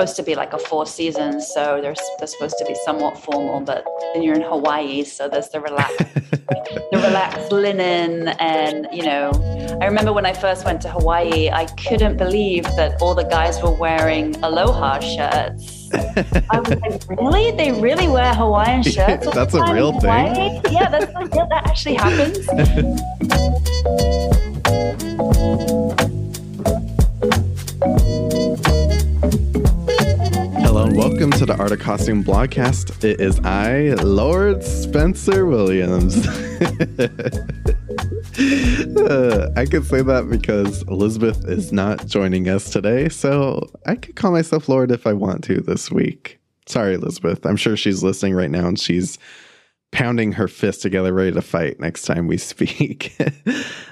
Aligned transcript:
supposed 0.00 0.16
to 0.16 0.22
be 0.22 0.34
like 0.34 0.54
a 0.54 0.58
four 0.58 0.86
seasons, 0.86 1.46
so 1.52 1.78
they're, 1.82 1.94
they're 2.18 2.26
supposed 2.26 2.56
to 2.56 2.64
be 2.64 2.74
somewhat 2.86 3.18
formal, 3.18 3.60
but 3.60 3.84
then 4.14 4.22
you're 4.22 4.34
in 4.34 4.40
Hawaii, 4.40 5.04
so 5.04 5.28
there's 5.28 5.50
the 5.50 5.60
relaxed, 5.60 5.98
the 6.30 6.88
relaxed 6.94 7.52
linen, 7.52 8.28
and 8.40 8.88
you 8.94 9.02
know, 9.02 9.30
I 9.78 9.84
remember 9.84 10.14
when 10.14 10.24
I 10.24 10.32
first 10.32 10.64
went 10.64 10.80
to 10.82 10.88
Hawaii, 10.88 11.50
I 11.50 11.66
couldn't 11.86 12.16
believe 12.16 12.64
that 12.76 12.96
all 13.02 13.14
the 13.14 13.24
guys 13.24 13.62
were 13.62 13.72
wearing 13.72 14.34
aloha 14.42 15.00
shirts. 15.00 15.79
I 15.92 16.60
was 16.60 16.70
like, 16.80 17.20
really? 17.20 17.50
They 17.52 17.72
really 17.72 18.08
wear 18.08 18.34
Hawaiian 18.34 18.82
shirts? 18.84 19.28
that's 19.32 19.54
a 19.54 19.72
real 19.72 19.92
thing. 20.00 20.62
Yeah, 20.70 20.88
that's 20.88 21.12
a 21.14 21.18
real, 21.18 21.46
that 21.48 21.66
actually 21.66 21.94
happens. 21.94 22.46
Hello, 30.62 30.84
and 30.84 30.96
welcome 30.96 31.30
to 31.32 31.46
the 31.46 31.56
Art 31.58 31.72
of 31.72 31.80
Costume 31.80 32.22
blogcast. 32.22 33.02
It 33.04 33.20
is 33.20 33.40
I, 33.40 33.94
Lord 34.02 34.62
Spencer 34.62 35.46
Williams. 35.46 36.26
uh, 38.40 39.50
I 39.56 39.66
could 39.66 39.84
say 39.84 40.02
that 40.02 40.28
because 40.30 40.82
Elizabeth 40.82 41.44
is 41.46 41.72
not 41.72 42.06
joining 42.06 42.48
us 42.48 42.70
today, 42.70 43.08
so 43.08 43.68
I 43.86 43.96
could 43.96 44.16
call 44.16 44.32
myself 44.32 44.68
Lord 44.68 44.90
if 44.90 45.06
I 45.06 45.12
want 45.12 45.44
to 45.44 45.60
this 45.60 45.90
week. 45.90 46.38
Sorry, 46.66 46.94
Elizabeth. 46.94 47.44
I'm 47.44 47.56
sure 47.56 47.76
she's 47.76 48.02
listening 48.02 48.34
right 48.34 48.50
now 48.50 48.66
and 48.66 48.78
she's 48.78 49.18
pounding 49.92 50.32
her 50.32 50.48
fist 50.48 50.82
together, 50.82 51.12
ready 51.12 51.32
to 51.32 51.42
fight 51.42 51.80
next 51.80 52.02
time 52.02 52.26
we 52.26 52.36
speak. 52.38 53.16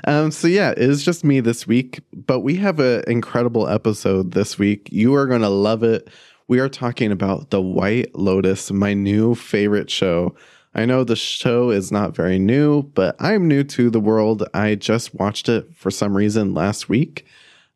um, 0.05 0.31
so 0.31 0.49
yeah, 0.49 0.71
it 0.71 0.79
is 0.79 1.05
just 1.05 1.25
me 1.25 1.41
this 1.41 1.67
week, 1.67 2.01
but 2.13 2.41
we 2.41 2.57
have 2.57 2.81
an 2.81 3.05
incredible 3.07 3.69
episode 3.69 4.33
this 4.33 4.59
week. 4.59 4.89
You 4.93 5.15
are 5.15 5.27
going 5.27 5.43
to 5.43 5.49
love 5.49 5.83
it 5.83 6.09
we 6.49 6.61
are 6.61 6.69
talking 6.71 7.13
about 7.13 7.51
The 7.51 7.61
White 7.61 8.15
Lotus, 8.15 8.71
my 8.73 8.95
new 8.95 9.35
favorite 9.35 9.91
show. 9.91 10.35
I 10.75 10.85
know 10.85 11.05
the 11.05 11.17
show 11.17 11.71
is 11.71 11.91
not 11.91 12.15
very 12.15 12.39
new, 12.39 12.83
but 12.83 13.17
I'm 13.19 13.49
new 13.49 13.65
to 13.65 13.91
the 13.91 14.01
world. 14.01 14.45
I 14.55 14.75
just 14.75 15.15
watched 15.15 15.49
it 15.49 15.75
for 15.75 15.91
some 15.91 16.17
reason 16.17 16.55
last 16.55 16.89
week. 16.89 17.27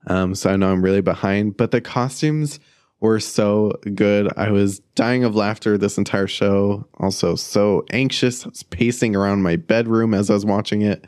Um, 0.06 0.34
so 0.34 0.50
I 0.50 0.56
know 0.56 0.72
I'm 0.72 0.82
really 0.82 1.00
behind, 1.00 1.56
but 1.56 1.70
the 1.70 1.80
costumes 1.80 2.60
were 3.00 3.20
so 3.20 3.72
good. 3.94 4.32
I 4.36 4.50
was 4.50 4.78
dying 4.94 5.24
of 5.24 5.34
laughter 5.34 5.76
this 5.76 5.98
entire 5.98 6.26
show. 6.26 6.86
Also, 6.98 7.34
so 7.34 7.84
anxious. 7.90 8.44
I 8.44 8.50
was 8.50 8.62
pacing 8.62 9.16
around 9.16 9.42
my 9.42 9.56
bedroom 9.56 10.14
as 10.14 10.30
I 10.30 10.34
was 10.34 10.46
watching 10.46 10.82
it. 10.82 11.06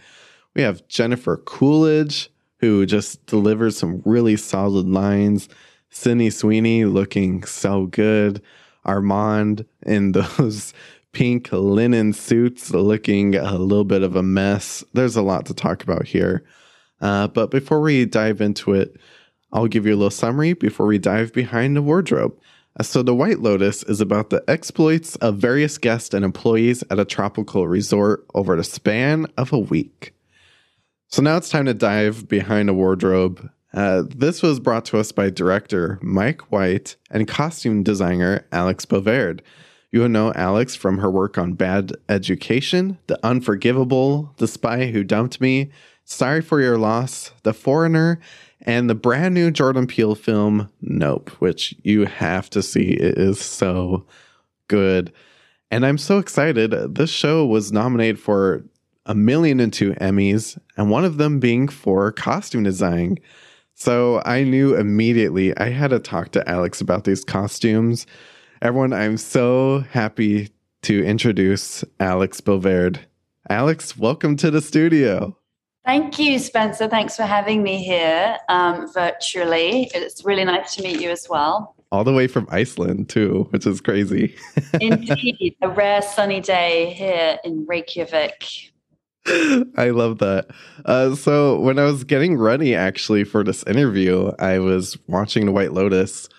We 0.54 0.62
have 0.62 0.86
Jennifer 0.88 1.36
Coolidge, 1.36 2.30
who 2.58 2.86
just 2.86 3.24
delivers 3.26 3.76
some 3.76 4.02
really 4.04 4.36
solid 4.36 4.88
lines. 4.88 5.48
Sydney 5.90 6.30
Sweeney 6.30 6.84
looking 6.84 7.44
so 7.44 7.86
good. 7.86 8.42
Armond 8.84 9.64
in 9.86 10.12
those 10.38 10.72
pink 11.14 11.50
linen 11.52 12.12
suits 12.12 12.70
looking 12.70 13.34
a 13.34 13.56
little 13.56 13.84
bit 13.84 14.02
of 14.02 14.16
a 14.16 14.22
mess. 14.22 14.84
There's 14.92 15.16
a 15.16 15.22
lot 15.22 15.46
to 15.46 15.54
talk 15.54 15.82
about 15.82 16.06
here. 16.06 16.44
Uh, 17.00 17.28
but 17.28 17.50
before 17.50 17.80
we 17.80 18.04
dive 18.04 18.40
into 18.40 18.74
it, 18.74 18.96
I'll 19.52 19.68
give 19.68 19.86
you 19.86 19.94
a 19.94 19.96
little 19.96 20.10
summary 20.10 20.52
before 20.52 20.86
we 20.86 20.98
dive 20.98 21.32
behind 21.32 21.76
the 21.76 21.82
wardrobe. 21.82 22.38
Uh, 22.78 22.82
so, 22.82 23.02
The 23.02 23.14
White 23.14 23.40
Lotus 23.40 23.84
is 23.84 24.00
about 24.00 24.30
the 24.30 24.42
exploits 24.48 25.16
of 25.16 25.36
various 25.36 25.78
guests 25.78 26.12
and 26.12 26.24
employees 26.24 26.82
at 26.90 26.98
a 26.98 27.04
tropical 27.04 27.68
resort 27.68 28.26
over 28.34 28.56
the 28.56 28.64
span 28.64 29.26
of 29.36 29.52
a 29.52 29.58
week. 29.58 30.12
So, 31.08 31.22
now 31.22 31.36
it's 31.36 31.50
time 31.50 31.66
to 31.66 31.74
dive 31.74 32.28
behind 32.28 32.68
the 32.68 32.74
wardrobe 32.74 33.48
uh, 33.74 34.04
this 34.08 34.40
was 34.40 34.60
brought 34.60 34.84
to 34.84 34.98
us 34.98 35.10
by 35.10 35.30
director 35.30 35.98
Mike 36.00 36.52
White 36.52 36.96
and 37.10 37.26
costume 37.26 37.82
designer 37.82 38.46
Alex 38.52 38.86
Bovaird. 38.86 39.40
You 39.94 40.00
will 40.00 40.08
know 40.08 40.32
Alex 40.34 40.74
from 40.74 40.98
her 40.98 41.08
work 41.08 41.38
on 41.38 41.52
Bad 41.52 41.92
Education, 42.08 42.98
The 43.06 43.16
Unforgivable, 43.24 44.34
The 44.38 44.48
Spy 44.48 44.86
Who 44.86 45.04
Dumped 45.04 45.40
Me, 45.40 45.70
Sorry 46.04 46.42
for 46.42 46.60
Your 46.60 46.76
Loss, 46.76 47.30
The 47.44 47.54
Foreigner, 47.54 48.18
and 48.62 48.90
the 48.90 48.96
brand 48.96 49.34
new 49.34 49.52
Jordan 49.52 49.86
Peele 49.86 50.16
film 50.16 50.68
Nope, 50.80 51.30
which 51.38 51.76
you 51.84 52.06
have 52.06 52.50
to 52.50 52.60
see. 52.60 52.94
It 52.94 53.18
is 53.18 53.40
so 53.40 54.04
good. 54.66 55.12
And 55.70 55.86
I'm 55.86 55.98
so 55.98 56.18
excited. 56.18 56.72
This 56.96 57.10
show 57.10 57.46
was 57.46 57.70
nominated 57.70 58.18
for 58.18 58.64
a 59.06 59.14
million 59.14 59.60
and 59.60 59.72
two 59.72 59.92
Emmys, 60.00 60.58
and 60.76 60.90
one 60.90 61.04
of 61.04 61.18
them 61.18 61.38
being 61.38 61.68
for 61.68 62.10
costume 62.10 62.64
design. 62.64 63.18
So 63.74 64.22
I 64.24 64.42
knew 64.42 64.74
immediately 64.74 65.56
I 65.56 65.68
had 65.68 65.90
to 65.90 66.00
talk 66.00 66.32
to 66.32 66.48
Alex 66.50 66.80
about 66.80 67.04
these 67.04 67.24
costumes. 67.24 68.08
Everyone, 68.64 68.94
I'm 68.94 69.18
so 69.18 69.80
happy 69.90 70.48
to 70.84 71.04
introduce 71.04 71.84
Alex 72.00 72.40
Bovaird. 72.40 72.98
Alex, 73.50 73.98
welcome 73.98 74.36
to 74.36 74.50
the 74.50 74.62
studio. 74.62 75.36
Thank 75.84 76.18
you, 76.18 76.38
Spencer. 76.38 76.88
Thanks 76.88 77.14
for 77.14 77.24
having 77.24 77.62
me 77.62 77.84
here 77.84 78.38
um, 78.48 78.90
virtually. 78.90 79.90
It's 79.94 80.24
really 80.24 80.46
nice 80.46 80.74
to 80.76 80.82
meet 80.82 80.98
you 80.98 81.10
as 81.10 81.28
well. 81.28 81.76
All 81.92 82.04
the 82.04 82.14
way 82.14 82.26
from 82.26 82.48
Iceland, 82.50 83.10
too, 83.10 83.46
which 83.50 83.66
is 83.66 83.82
crazy. 83.82 84.34
Indeed, 84.80 85.56
a 85.60 85.68
rare 85.68 86.00
sunny 86.00 86.40
day 86.40 86.94
here 86.94 87.38
in 87.44 87.66
Reykjavik. 87.66 88.72
I 89.76 89.90
love 89.90 90.20
that. 90.20 90.46
Uh, 90.86 91.14
so 91.16 91.60
when 91.60 91.78
I 91.78 91.84
was 91.84 92.02
getting 92.02 92.38
ready 92.38 92.74
actually 92.74 93.24
for 93.24 93.44
this 93.44 93.62
interview, 93.64 94.32
I 94.38 94.58
was 94.58 94.96
watching 95.06 95.44
The 95.44 95.52
White 95.52 95.74
Lotus, 95.74 96.30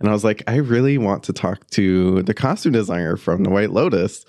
and 0.00 0.08
I 0.08 0.12
was 0.12 0.24
like, 0.24 0.42
I 0.46 0.56
really 0.56 0.98
want 0.98 1.22
to 1.24 1.32
talk 1.32 1.68
to 1.70 2.22
the 2.22 2.34
costume 2.34 2.72
designer 2.72 3.16
from 3.16 3.44
The 3.44 3.50
White 3.50 3.70
Lotus. 3.70 4.24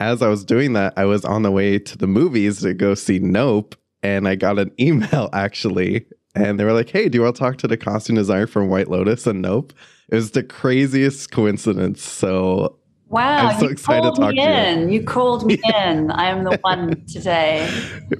As 0.00 0.22
I 0.22 0.28
was 0.28 0.44
doing 0.44 0.72
that, 0.72 0.94
I 0.96 1.04
was 1.04 1.24
on 1.24 1.42
the 1.42 1.50
way 1.52 1.78
to 1.78 1.96
the 1.96 2.06
movies 2.08 2.60
to 2.62 2.74
go 2.74 2.94
see 2.94 3.18
Nope, 3.20 3.76
and 4.02 4.26
I 4.26 4.34
got 4.34 4.58
an 4.58 4.72
email 4.80 5.30
actually, 5.32 6.06
and 6.34 6.58
they 6.58 6.64
were 6.64 6.72
like, 6.72 6.90
"Hey, 6.90 7.08
do 7.08 7.16
you 7.18 7.22
want 7.22 7.36
to 7.36 7.40
talk 7.40 7.58
to 7.58 7.68
the 7.68 7.76
costume 7.76 8.16
designer 8.16 8.46
from 8.48 8.68
White 8.68 8.88
Lotus?" 8.88 9.26
And 9.26 9.40
Nope. 9.42 9.72
It 10.10 10.16
was 10.16 10.32
the 10.32 10.42
craziest 10.42 11.30
coincidence. 11.30 12.02
So 12.02 12.78
Wow, 13.08 13.48
I'm 13.48 13.60
so 13.60 13.68
excited 13.68 14.14
to 14.14 14.20
talk 14.20 14.34
to 14.34 14.40
in. 14.40 14.88
you. 14.88 14.98
You 15.00 15.04
called 15.04 15.46
me 15.46 15.54
in. 15.64 16.10
I 16.10 16.26
am 16.28 16.44
the 16.44 16.58
one 16.62 17.04
today. 17.06 17.70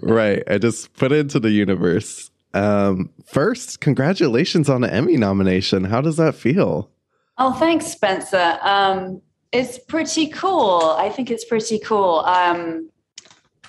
Right. 0.00 0.42
I 0.48 0.58
just 0.58 0.94
put 0.94 1.10
it 1.12 1.18
into 1.18 1.40
the 1.40 1.50
universe. 1.50 2.30
Um, 2.54 3.10
first, 3.26 3.80
congratulations 3.80 4.70
on 4.70 4.80
the 4.80 4.92
Emmy 4.92 5.16
nomination. 5.16 5.84
How 5.84 6.00
does 6.00 6.16
that 6.16 6.34
feel? 6.34 6.90
Oh, 7.36 7.52
thanks, 7.52 7.86
Spencer. 7.86 8.58
Um, 8.62 9.20
it's 9.52 9.78
pretty 9.78 10.28
cool. 10.28 10.96
I 10.98 11.10
think 11.10 11.30
it's 11.30 11.44
pretty 11.44 11.80
cool. 11.80 12.20
Um, 12.20 12.90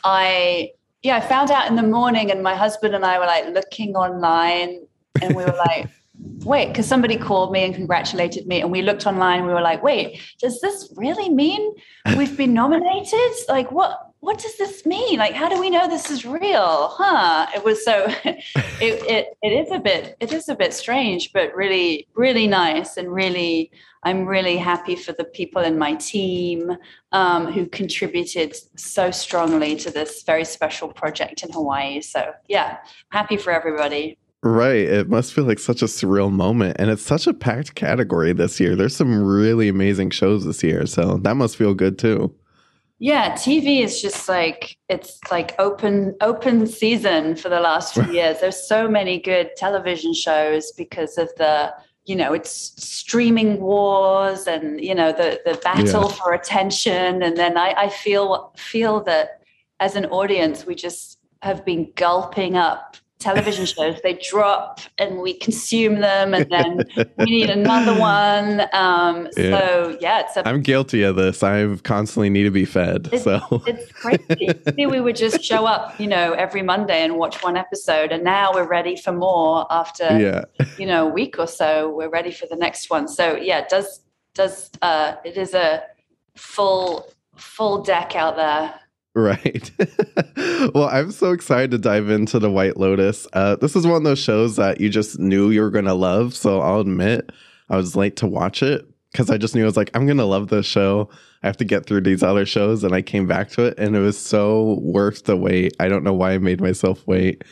I 0.04 0.72
yeah, 1.02 1.18
I 1.18 1.22
found 1.22 1.52
out 1.52 1.68
in 1.68 1.76
the 1.76 1.84
morning, 1.84 2.32
and 2.32 2.42
my 2.42 2.56
husband 2.56 2.96
and 2.96 3.06
I 3.06 3.20
were 3.20 3.26
like 3.26 3.48
looking 3.50 3.96
online, 3.96 4.88
and 5.22 5.36
we 5.36 5.44
were 5.44 5.56
like, 5.68 5.88
wait, 6.44 6.70
because 6.70 6.88
somebody 6.88 7.18
called 7.18 7.52
me 7.52 7.64
and 7.64 7.74
congratulated 7.74 8.48
me, 8.48 8.62
and 8.62 8.72
we 8.72 8.82
looked 8.82 9.06
online 9.06 9.46
we 9.46 9.54
were 9.54 9.62
like, 9.62 9.84
wait, 9.84 10.20
does 10.40 10.62
this 10.62 10.92
really 10.96 11.30
mean 11.30 11.74
we've 12.18 12.38
been 12.38 12.54
nominated? 12.54 13.32
Like, 13.48 13.72
what? 13.72 14.05
What 14.26 14.40
does 14.40 14.58
this 14.58 14.88
mean? 14.88 15.20
Like, 15.20 15.36
how 15.36 15.48
do 15.48 15.60
we 15.60 15.70
know 15.70 15.88
this 15.88 16.10
is 16.10 16.26
real? 16.26 16.90
Huh? 16.92 17.46
It 17.56 17.64
was 17.64 17.86
so. 17.86 18.08
it, 18.26 18.42
it 18.82 19.38
it 19.44 19.50
is 19.50 19.72
a 19.72 19.78
bit 19.78 20.18
it 20.20 20.34
is 20.34 20.50
a 20.50 20.56
bit 20.56 20.74
strange, 20.74 21.32
but 21.32 21.54
really 21.56 22.08
really 22.16 22.48
nice 22.48 22.98
and 22.98 23.14
really. 23.14 23.72
I'm 24.02 24.28
really 24.28 24.58
happy 24.58 24.96
for 24.96 25.14
the 25.14 25.24
people 25.24 25.64
in 25.64 25.80
my 25.80 25.96
team 25.96 26.78
um, 27.12 27.52
who 27.52 27.66
contributed 27.66 28.56
so 28.76 29.10
strongly 29.10 29.76
to 29.78 29.90
this 29.90 30.22
very 30.22 30.46
special 30.46 30.90
project 30.90 31.42
in 31.42 31.52
Hawaii. 31.52 32.02
So, 32.02 32.32
yeah, 32.48 32.78
happy 33.10 33.36
for 33.36 33.52
everybody. 33.52 34.20
Right. 34.44 34.88
It 34.88 35.10
must 35.10 35.34
feel 35.34 35.46
like 35.46 35.58
such 35.58 35.82
a 35.82 35.86
surreal 35.86 36.32
moment. 36.32 36.76
And 36.78 36.92
it's 36.92 37.02
such 37.02 37.26
a 37.26 37.34
packed 37.34 37.74
category 37.74 38.32
this 38.32 38.60
year. 38.60 38.76
There's 38.76 38.96
some 38.96 39.24
really 39.24 39.70
amazing 39.70 40.12
shows 40.12 40.46
this 40.46 40.62
year. 40.62 40.86
So 40.86 41.18
that 41.24 41.34
must 41.34 41.58
feel 41.58 41.74
good 41.74 41.98
too. 41.98 42.32
Yeah, 42.98 43.34
TV 43.34 43.84
is 43.84 44.02
just 44.02 44.30
like 44.30 44.78
it's 44.88 45.20
like 45.30 45.54
open 45.60 46.16
open 46.22 46.66
season 46.66 47.36
for 47.36 47.50
the 47.50 47.60
last 47.60 47.94
few 47.94 48.06
years. 48.12 48.40
There's 48.40 48.68
so 48.68 48.88
many 48.88 49.20
good 49.20 49.52
television 49.58 50.14
shows 50.14 50.72
because 50.72 51.18
of 51.18 51.30
the 51.36 51.74
you 52.06 52.16
know 52.16 52.34
it's 52.34 52.52
streaming 52.82 53.60
wars 53.60 54.48
and 54.48 54.80
you 54.80 54.96
know 54.96 55.12
the 55.12 55.42
the 55.44 55.60
battle 55.64 56.10
yeah. 56.10 56.16
for 56.16 56.34
attention 56.34 57.24
and 57.24 57.36
then 57.36 57.58
I, 57.58 57.74
I 57.76 57.90
feel 57.90 58.54
feel 58.56 59.04
that 59.06 59.42
as 59.80 59.96
an 59.96 60.06
audience 60.06 60.66
we 60.66 60.76
just 60.76 61.18
have 61.42 61.66
been 61.66 61.92
gulping 61.96 62.56
up 62.56 62.98
television 63.26 63.66
shows. 63.66 64.00
They 64.04 64.14
drop 64.14 64.80
and 65.00 65.20
we 65.20 65.34
consume 65.34 66.00
them, 66.00 66.34
and 66.34 66.50
then 66.50 66.84
we 67.18 67.26
need 67.26 67.50
another 67.50 68.00
one. 68.00 68.62
Um, 68.72 69.28
yeah. 69.36 69.60
So 69.60 69.98
yeah, 70.00 70.20
it's 70.22 70.38
a, 70.38 70.48
I'm 70.48 70.62
guilty 70.62 71.02
of 71.02 71.16
this. 71.16 71.42
I 71.42 71.76
constantly 71.78 72.30
need 72.30 72.44
to 72.44 72.52
be 72.52 72.66
fed. 72.66 73.10
It's, 73.12 73.24
so 73.24 73.42
it's 73.66 73.92
crazy. 73.92 74.86
we 74.86 75.02
would 75.02 75.16
just 75.16 75.44
show 75.44 75.66
up, 75.66 76.00
you 76.00 76.08
know, 76.08 76.34
every 76.34 76.62
Monday 76.62 77.04
and 77.04 77.18
watch 77.18 77.44
one 77.44 77.58
episode, 77.58 78.12
and 78.12 78.24
now 78.24 78.54
we're 78.54 78.68
ready 78.68 78.96
for 78.96 79.12
more 79.12 79.66
after 79.72 80.20
yeah. 80.20 80.46
you 80.78 80.86
know 80.86 81.08
a 81.08 81.12
week 81.12 81.40
or 81.40 81.48
so. 81.48 81.90
We're 81.90 82.10
ready 82.10 82.32
for 82.32 82.46
the 82.46 82.56
next 82.56 82.90
one. 82.90 83.08
So 83.08 83.36
yeah, 83.36 83.60
it 83.60 83.70
does 83.70 84.02
does 84.36 84.70
uh, 84.82 85.16
it 85.26 85.36
is 85.36 85.54
a 85.56 85.84
full 86.36 87.10
full 87.36 87.82
deck 87.82 88.16
out 88.16 88.36
there. 88.36 88.74
Right. 89.16 89.72
well, 90.76 90.90
I'm 90.92 91.10
so 91.12 91.32
excited 91.32 91.72
to 91.72 91.78
dive 91.78 92.10
into 92.10 92.38
the 92.38 92.52
White 92.52 92.76
Lotus. 92.76 93.26
Uh, 93.32 93.56
this 93.56 93.74
is 93.74 93.88
one 93.88 93.96
of 93.96 94.04
those 94.04 94.20
shows 94.20 94.58
that 94.58 94.82
you 94.82 94.90
just 94.90 95.20
knew 95.20 95.52
you 95.52 95.62
were 95.62 95.72
going 95.72 95.86
to 95.86 95.94
love. 95.94 96.36
So 96.36 96.60
I'll 96.60 96.82
admit 96.82 97.32
I 97.70 97.78
was 97.78 97.96
late 97.96 98.18
to 98.18 98.28
watch 98.28 98.62
it 98.62 98.86
because 99.14 99.30
I 99.30 99.38
just 99.38 99.56
knew 99.56 99.62
I 99.62 99.66
was 99.66 99.78
like, 99.78 99.90
I'm 99.94 100.06
going 100.06 100.18
to 100.18 100.26
love 100.26 100.50
this 100.50 100.66
show. 100.66 101.10
I 101.44 101.48
have 101.48 101.56
to 101.58 101.66
get 101.66 101.86
through 101.86 102.02
these 102.02 102.24
other 102.24 102.46
shows. 102.46 102.84
And 102.84 102.94
I 102.94 103.02
came 103.02 103.26
back 103.26 103.50
to 103.52 103.64
it 103.64 103.80
and 103.80 103.96
it 103.96 104.02
was 104.02 104.18
so 104.18 104.80
worth 104.82 105.24
the 105.24 105.38
wait. 105.38 105.74
I 105.80 105.88
don't 105.88 106.04
know 106.04 106.14
why 106.14 106.34
I 106.34 106.38
made 106.38 106.60
myself 106.60 107.08
wait. 107.08 107.46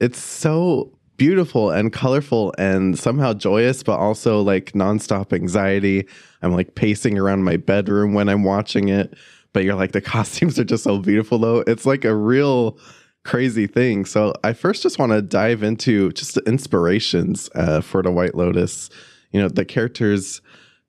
It's 0.00 0.20
so 0.20 0.92
beautiful 1.16 1.70
and 1.70 1.90
colorful 1.90 2.54
and 2.58 2.98
somehow 2.98 3.32
joyous, 3.32 3.82
but 3.82 3.98
also 3.98 4.42
like 4.42 4.72
nonstop 4.72 5.32
anxiety. 5.32 6.06
I'm 6.42 6.52
like 6.52 6.74
pacing 6.74 7.18
around 7.18 7.44
my 7.44 7.56
bedroom 7.56 8.12
when 8.12 8.28
I'm 8.28 8.44
watching 8.44 8.90
it 8.90 9.14
but 9.58 9.64
you're 9.64 9.74
like 9.74 9.90
the 9.90 10.00
costumes 10.00 10.56
are 10.56 10.62
just 10.62 10.84
so 10.84 10.98
beautiful 10.98 11.36
though. 11.36 11.64
It's 11.66 11.84
like 11.84 12.04
a 12.04 12.14
real 12.14 12.78
crazy 13.24 13.66
thing. 13.66 14.04
So 14.04 14.32
I 14.44 14.52
first 14.52 14.84
just 14.84 15.00
want 15.00 15.10
to 15.10 15.20
dive 15.20 15.64
into 15.64 16.12
just 16.12 16.36
the 16.36 16.42
inspirations 16.42 17.50
uh, 17.56 17.80
for 17.80 18.00
the 18.00 18.12
White 18.12 18.36
Lotus. 18.36 18.88
You 19.32 19.42
know, 19.42 19.48
the 19.48 19.64
characters 19.64 20.40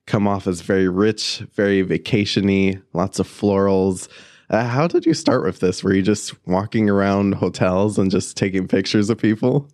come 0.06 0.28
off 0.28 0.46
as 0.46 0.60
very 0.60 0.88
rich, 0.88 1.38
very 1.56 1.82
vacationy, 1.82 2.80
lots 2.92 3.18
of 3.18 3.26
florals. 3.26 4.08
Uh, 4.50 4.62
how 4.62 4.86
did 4.86 5.04
you 5.04 5.14
start 5.14 5.42
with 5.42 5.58
this? 5.58 5.82
Were 5.82 5.92
you 5.92 6.02
just 6.02 6.36
walking 6.46 6.88
around 6.88 7.34
hotels 7.34 7.98
and 7.98 8.08
just 8.08 8.36
taking 8.36 8.68
pictures 8.68 9.10
of 9.10 9.18
people? 9.18 9.68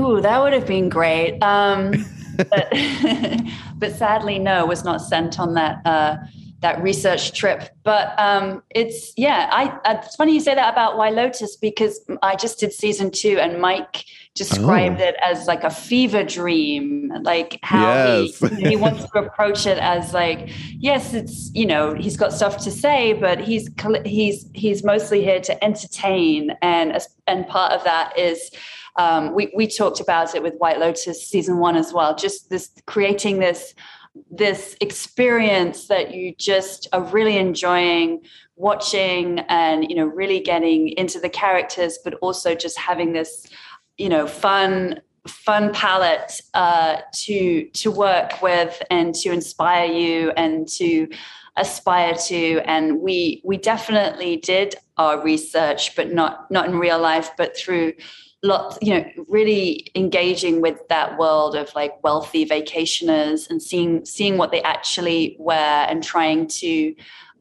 Ooh, 0.00 0.20
that 0.20 0.42
would 0.42 0.52
have 0.52 0.66
been 0.66 0.88
great. 0.88 1.38
Um, 1.40 1.92
but, 2.36 2.72
but 3.76 3.92
sadly, 3.92 4.40
no, 4.40 4.66
was 4.66 4.82
not 4.82 5.00
sent 5.00 5.38
on 5.38 5.54
that 5.54 5.80
uh, 5.86 6.16
that 6.64 6.82
research 6.82 7.32
trip. 7.34 7.68
But 7.82 8.18
um, 8.18 8.62
it's 8.70 9.12
yeah, 9.18 9.50
I, 9.52 9.78
it's 9.92 10.16
funny 10.16 10.32
you 10.32 10.40
say 10.40 10.54
that 10.54 10.72
about 10.72 10.96
White 10.96 11.12
Lotus 11.12 11.56
because 11.56 12.00
I 12.22 12.36
just 12.36 12.58
did 12.58 12.72
season 12.72 13.10
two, 13.10 13.38
and 13.38 13.60
Mike 13.60 14.06
described 14.34 14.98
oh. 14.98 15.04
it 15.04 15.14
as 15.22 15.46
like 15.46 15.62
a 15.62 15.70
fever 15.70 16.24
dream, 16.24 17.12
like 17.22 17.60
how 17.62 18.22
yes. 18.22 18.38
he, 18.38 18.70
he 18.70 18.76
wants 18.76 19.04
to 19.10 19.18
approach 19.26 19.66
it 19.66 19.76
as 19.76 20.14
like 20.14 20.50
yes, 20.78 21.12
it's 21.12 21.50
you 21.52 21.66
know 21.66 21.92
he's 21.92 22.16
got 22.16 22.32
stuff 22.32 22.56
to 22.64 22.70
say, 22.70 23.12
but 23.12 23.38
he's 23.38 23.68
he's 24.06 24.48
he's 24.54 24.82
mostly 24.82 25.22
here 25.22 25.40
to 25.40 25.62
entertain, 25.62 26.56
and 26.62 26.98
and 27.26 27.46
part 27.46 27.72
of 27.72 27.84
that 27.84 28.18
is. 28.18 28.50
Um, 28.96 29.34
we, 29.34 29.52
we 29.56 29.66
talked 29.66 29.98
about 29.98 30.36
it 30.36 30.42
with 30.44 30.54
White 30.58 30.78
Lotus 30.78 31.28
season 31.28 31.58
one 31.58 31.74
as 31.74 31.92
well, 31.92 32.14
just 32.14 32.48
this 32.48 32.70
creating 32.86 33.40
this 33.40 33.74
this 34.30 34.76
experience 34.80 35.88
that 35.88 36.14
you 36.14 36.34
just 36.38 36.88
are 36.92 37.02
really 37.02 37.36
enjoying 37.36 38.22
watching 38.56 39.40
and 39.48 39.90
you 39.90 39.96
know 39.96 40.06
really 40.06 40.38
getting 40.38 40.88
into 40.90 41.18
the 41.18 41.28
characters 41.28 41.98
but 42.04 42.14
also 42.22 42.54
just 42.54 42.78
having 42.78 43.12
this 43.12 43.46
you 43.98 44.08
know 44.08 44.26
fun 44.26 45.00
fun 45.26 45.72
palette 45.72 46.40
uh, 46.54 46.98
to 47.12 47.64
to 47.70 47.90
work 47.90 48.42
with 48.42 48.82
and 48.90 49.14
to 49.14 49.30
inspire 49.30 49.86
you 49.86 50.30
and 50.36 50.68
to 50.68 51.08
aspire 51.56 52.14
to. 52.14 52.60
And 52.64 53.00
we 53.00 53.40
we 53.44 53.56
definitely 53.56 54.36
did 54.36 54.74
our 54.96 55.22
research 55.22 55.96
but 55.96 56.12
not 56.12 56.50
not 56.50 56.68
in 56.68 56.78
real 56.78 56.98
life 56.98 57.30
but 57.36 57.56
through 57.56 57.94
lots 58.44 58.78
you 58.82 58.92
know 58.94 59.04
really 59.26 59.90
engaging 59.94 60.60
with 60.60 60.78
that 60.88 61.18
world 61.18 61.56
of 61.56 61.74
like 61.74 61.92
wealthy 62.04 62.44
vacationers 62.46 63.48
and 63.48 63.60
seeing 63.60 64.04
seeing 64.04 64.36
what 64.36 64.52
they 64.52 64.62
actually 64.62 65.34
wear 65.40 65.86
and 65.88 66.04
trying 66.04 66.46
to 66.46 66.94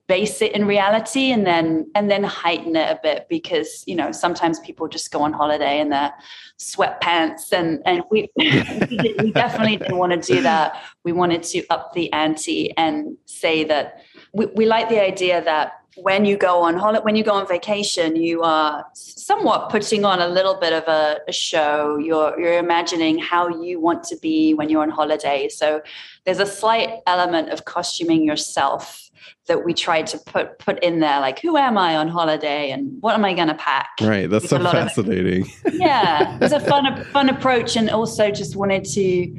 base 0.08 0.42
it 0.42 0.54
in 0.54 0.66
reality 0.66 1.32
and 1.32 1.46
then 1.46 1.90
and 1.96 2.10
then 2.10 2.24
heighten 2.24 2.76
it 2.76 2.90
a 2.90 3.00
bit 3.04 3.26
because 3.30 3.84
you 3.86 3.96
know 3.96 4.12
sometimes 4.12 4.60
people 4.62 4.88
just 4.88 5.12
go 5.12 5.22
on 5.22 5.34
holiday 5.34 5.80
in 5.80 5.90
their 5.90 6.14
sweatpants 6.58 7.52
and 7.52 7.82
and 7.86 8.04
we 8.10 8.30
we 8.38 9.32
definitely 9.32 9.78
didn't 9.78 9.98
want 9.98 10.12
to 10.12 10.34
do 10.34 10.42
that. 10.42 10.82
We 11.04 11.12
wanted 11.12 11.44
to 11.44 11.66
up 11.68 11.94
the 11.94 12.12
ante 12.14 12.76
and 12.78 13.18
say 13.26 13.64
that 13.66 14.02
we, 14.34 14.48
we 14.48 14.66
like 14.66 14.90
the 14.90 15.02
idea 15.02 15.44
that 15.44 15.83
when 15.96 16.26
you 16.26 16.38
go 16.38 16.62
on 16.62 16.76
holiday, 16.76 17.04
when 17.04 17.16
you 17.16 17.24
go 17.24 17.34
on 17.34 17.48
vacation, 17.48 18.16
you 18.16 18.42
are 18.42 18.86
somewhat 18.94 19.70
putting 19.70 20.06
on 20.06 20.20
a 20.20 20.28
little 20.28 20.56
bit 20.56 20.74
of 20.74 20.84
a, 20.88 21.20
a, 21.28 21.32
show. 21.32 21.98
You're 21.98 22.40
you're 22.40 22.58
imagining 22.58 23.20
how 23.20 23.48
you 23.48 23.80
want 23.80 24.04
to 24.06 24.18
be 24.18 24.54
when 24.54 24.70
you're 24.70 24.82
on 24.82 24.90
holiday. 24.90 25.50
So 25.50 25.82
there's 26.26 26.40
a 26.40 26.46
slight 26.46 27.00
element 27.06 27.50
of 27.50 27.66
costuming 27.66 28.24
yourself 28.24 29.12
that 29.48 29.66
we 29.66 29.74
tried 29.74 30.08
to 30.08 30.18
put 30.18 30.58
put 30.58 30.82
in 30.84 31.00
there, 31.00 31.20
like 31.20 31.40
who 31.40 31.58
am 31.58 31.78
I 31.78 31.96
on 31.96 32.08
holiday 32.08 32.72
and 32.72 33.02
what 33.02 33.14
am 33.14 33.26
I 33.26 33.34
going 33.34 33.50
to 33.50 33.56
pack? 33.56 33.90
Right, 34.02 34.30
that's 34.30 34.50
so 34.50 34.60
fascinating. 34.60 35.44
Of, 35.66 35.74
yeah, 35.76 36.38
it's 36.42 36.54
a 36.54 36.60
fun 36.60 37.04
fun 37.06 37.30
approach, 37.30 37.76
and 37.76 37.90
also 37.90 38.32
just 38.32 38.56
wanted 38.56 38.86
to 38.86 39.36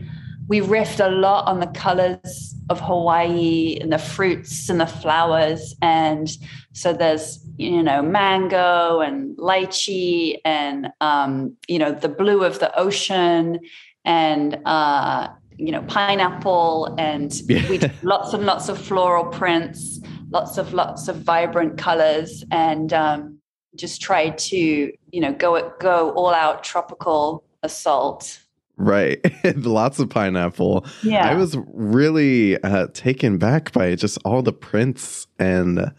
we 0.47 0.61
riffed 0.61 1.05
a 1.05 1.11
lot 1.11 1.47
on 1.47 1.61
the 1.61 1.67
colors 1.69 2.54
of 2.71 2.81
Hawaii 2.81 3.79
and 3.81 3.93
the 3.93 3.99
fruits 3.99 4.69
and 4.69 4.81
the 4.81 4.87
flowers. 4.87 5.75
And 5.83 6.31
so 6.73 6.93
there's, 6.93 7.45
you 7.57 7.83
know, 7.83 8.03
mango 8.03 9.01
and 9.01 9.37
lychee 9.37 10.39
and, 10.45 10.89
um, 11.01 11.57
you 11.69 11.79
know, 11.79 11.93
the 11.93 12.09
blue 12.09 12.43
of 12.43 12.61
the 12.61 12.77
ocean 12.79 13.61
and, 14.05 14.59
uh, 14.65 15.29
you 15.57 15.73
know, 15.73 15.83
pineapple. 15.83 16.95
And 16.99 17.35
yeah. 17.49 17.69
we 17.69 17.79
did 17.79 17.93
lots 18.03 18.33
and 18.33 18.47
lots 18.47 18.69
of 18.69 18.79
floral 18.79 19.27
prints, 19.27 20.01
lots 20.31 20.57
of, 20.59 20.73
lots 20.73 21.09
of 21.09 21.17
vibrant 21.17 21.79
colors. 21.79 22.45
And, 22.51 22.93
um, 22.93 23.39
just 23.77 24.01
tried 24.01 24.39
to, 24.39 24.57
you 24.57 25.21
know, 25.21 25.33
go, 25.33 25.73
go 25.81 26.11
all 26.13 26.33
out 26.33 26.63
tropical 26.63 27.43
assault 27.65 28.44
Right. 28.77 29.21
Lots 29.57 29.99
of 29.99 30.11
pineapple. 30.11 30.87
Yeah. 31.03 31.29
I 31.29 31.35
was 31.35 31.57
really 31.73 32.61
uh, 32.63 32.89
taken 32.93 33.39
back 33.39 33.73
by 33.73 33.95
just 33.95 34.19
all 34.25 34.43
the 34.43 34.53
prints 34.53 35.27
and 35.39 35.93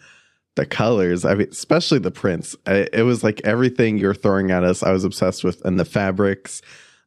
the 0.56 0.66
colors. 0.66 1.26
I 1.26 1.36
mean, 1.36 1.48
especially 1.52 2.00
the 2.00 2.12
prints. 2.12 2.56
I, 2.66 2.88
it 2.92 3.04
was 3.04 3.24
like 3.24 3.42
everything 3.44 3.98
you're 3.98 4.14
throwing 4.14 4.52
at 4.52 4.64
us, 4.64 4.84
I 4.84 4.92
was 4.92 5.04
obsessed 5.04 5.44
with. 5.44 5.64
And 5.66 5.80
the 5.80 5.86
fabrics. 5.86 6.62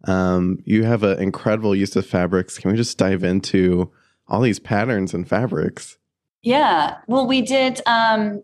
Um, 0.05 0.63
you 0.65 0.85
have 0.85 1.03
an 1.03 1.21
incredible 1.21 1.75
use 1.75 1.97
of 1.97 2.07
fabrics. 2.07 2.57
Can 2.59 2.71
we 2.71 2.77
just 2.77 2.97
dive 2.99 3.25
into 3.25 3.91
all 4.29 4.41
these 4.41 4.61
patterns 4.61 5.13
and 5.13 5.29
fabrics? 5.29 5.99
Yeah. 6.43 6.99
Well, 7.09 7.27
we 7.27 7.43
did. 7.43 7.81
Um, 7.85 8.43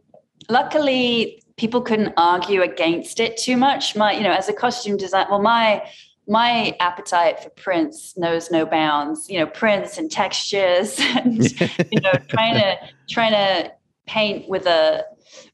luckily, 0.48 1.42
people 1.56 1.80
couldn't 1.80 2.12
argue 2.16 2.62
against 2.62 3.20
it 3.20 3.36
too 3.36 3.56
much. 3.56 3.94
My, 3.94 4.12
you 4.12 4.22
know, 4.22 4.32
as 4.32 4.48
a 4.48 4.52
costume 4.52 4.96
design, 4.96 5.26
well, 5.30 5.40
my 5.40 5.88
my 6.26 6.76
appetite 6.80 7.40
for 7.40 7.50
prints 7.50 8.16
knows 8.16 8.50
no 8.50 8.64
bounds. 8.66 9.28
You 9.28 9.40
know, 9.40 9.46
prints 9.46 9.98
and 9.98 10.10
textures, 10.10 10.98
and 11.00 11.42
you 11.90 12.00
know, 12.00 12.12
trying 12.28 12.54
to 12.54 12.76
trying 13.08 13.32
to 13.32 13.72
paint 14.06 14.48
with 14.48 14.66
a 14.66 15.04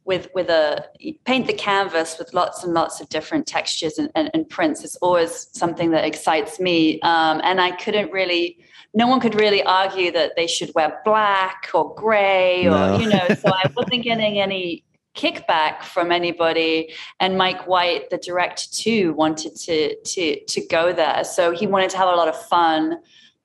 with 0.04 0.28
with 0.34 0.48
a 0.48 0.84
paint 1.24 1.46
the 1.46 1.52
canvas 1.52 2.18
with 2.18 2.32
lots 2.34 2.64
and 2.64 2.74
lots 2.74 3.00
of 3.00 3.08
different 3.08 3.46
textures 3.46 3.98
and, 3.98 4.10
and, 4.14 4.30
and 4.34 4.48
prints 4.48 4.84
is 4.84 4.96
always 4.96 5.48
something 5.52 5.90
that 5.90 6.04
excites 6.04 6.58
me. 6.60 7.00
Um, 7.02 7.40
and 7.44 7.60
I 7.60 7.72
couldn't 7.72 8.10
really, 8.12 8.58
no 8.94 9.06
one 9.06 9.20
could 9.20 9.34
really 9.34 9.62
argue 9.62 10.10
that 10.12 10.32
they 10.36 10.46
should 10.46 10.70
wear 10.74 11.00
black 11.04 11.70
or 11.74 11.94
gray 11.94 12.66
or 12.66 12.70
no. 12.70 12.98
you 12.98 13.08
know. 13.08 13.26
So 13.28 13.50
I 13.52 13.70
wasn't 13.76 14.02
getting 14.02 14.40
any 14.40 14.84
kickback 15.14 15.82
from 15.82 16.12
anybody 16.12 16.92
and 17.18 17.36
mike 17.36 17.66
white 17.66 18.08
the 18.10 18.18
director 18.18 18.68
too 18.70 19.12
wanted 19.14 19.56
to 19.56 19.96
to 20.02 20.42
to 20.44 20.64
go 20.68 20.92
there. 20.92 21.24
So 21.24 21.50
he 21.50 21.66
wanted 21.66 21.90
to 21.90 21.96
have 21.96 22.08
a 22.08 22.14
lot 22.14 22.28
of 22.28 22.40
fun 22.46 23.00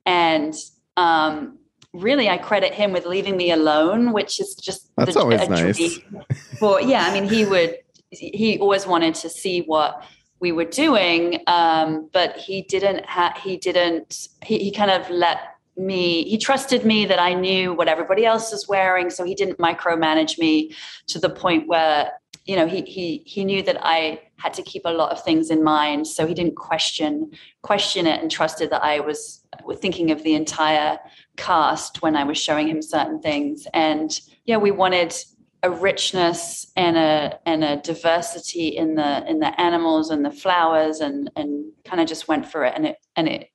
and 0.05 0.53
um 0.97 1.57
really 1.93 2.29
i 2.29 2.37
credit 2.37 2.73
him 2.73 2.91
with 2.91 3.05
leaving 3.05 3.37
me 3.37 3.51
alone 3.51 4.11
which 4.11 4.39
is 4.39 4.53
just 4.55 4.91
that's 4.97 5.13
the, 5.13 5.19
always 5.19 5.47
nice. 5.49 5.99
for 6.59 6.81
yeah 6.81 7.05
i 7.07 7.13
mean 7.13 7.27
he 7.27 7.45
would 7.45 7.77
he 8.11 8.59
always 8.59 8.85
wanted 8.85 9.15
to 9.15 9.29
see 9.29 9.61
what 9.61 10.03
we 10.39 10.51
were 10.51 10.65
doing 10.65 11.41
um 11.47 12.09
but 12.11 12.37
he 12.37 12.61
didn't 12.63 13.05
have 13.05 13.35
he 13.37 13.57
didn't 13.57 14.27
he, 14.43 14.59
he 14.59 14.71
kind 14.71 14.91
of 14.91 15.09
let 15.09 15.54
me 15.77 16.23
he 16.23 16.37
trusted 16.37 16.85
me 16.85 17.05
that 17.05 17.19
i 17.19 17.33
knew 17.33 17.73
what 17.73 17.87
everybody 17.87 18.25
else 18.25 18.51
was 18.51 18.67
wearing 18.67 19.09
so 19.09 19.23
he 19.23 19.35
didn't 19.35 19.57
micromanage 19.57 20.37
me 20.37 20.73
to 21.05 21.19
the 21.19 21.29
point 21.29 21.67
where 21.67 22.11
you 22.45 22.55
know 22.55 22.67
he 22.67 22.81
he 22.83 23.23
he 23.25 23.43
knew 23.43 23.61
that 23.63 23.77
I 23.81 24.21
had 24.37 24.53
to 24.53 24.61
keep 24.61 24.83
a 24.85 24.89
lot 24.89 25.11
of 25.11 25.23
things 25.23 25.49
in 25.49 25.63
mind, 25.63 26.07
so 26.07 26.27
he 26.27 26.33
didn't 26.33 26.55
question 26.55 27.31
question 27.63 28.05
it 28.05 28.21
and 28.21 28.29
trusted 28.29 28.69
that 28.69 28.83
I 28.83 28.99
was 28.99 29.43
uh, 29.53 29.75
thinking 29.75 30.11
of 30.11 30.23
the 30.23 30.35
entire 30.35 30.99
cast 31.37 32.01
when 32.01 32.15
I 32.15 32.23
was 32.23 32.37
showing 32.37 32.67
him 32.67 32.81
certain 32.81 33.19
things. 33.19 33.67
And 33.73 34.17
yeah, 34.45 34.57
we 34.57 34.71
wanted 34.71 35.15
a 35.63 35.71
richness 35.71 36.71
and 36.75 36.97
a 36.97 37.39
and 37.47 37.63
a 37.63 37.77
diversity 37.77 38.67
in 38.67 38.95
the 38.95 39.27
in 39.27 39.39
the 39.39 39.59
animals 39.59 40.11
and 40.11 40.23
the 40.23 40.31
flowers 40.31 40.99
and 40.99 41.31
and 41.35 41.71
kind 41.83 41.99
of 41.99 42.07
just 42.07 42.27
went 42.27 42.45
for 42.45 42.63
it 42.63 42.73
and 42.75 42.85
it 42.85 42.97
and 43.15 43.27
it 43.27 43.49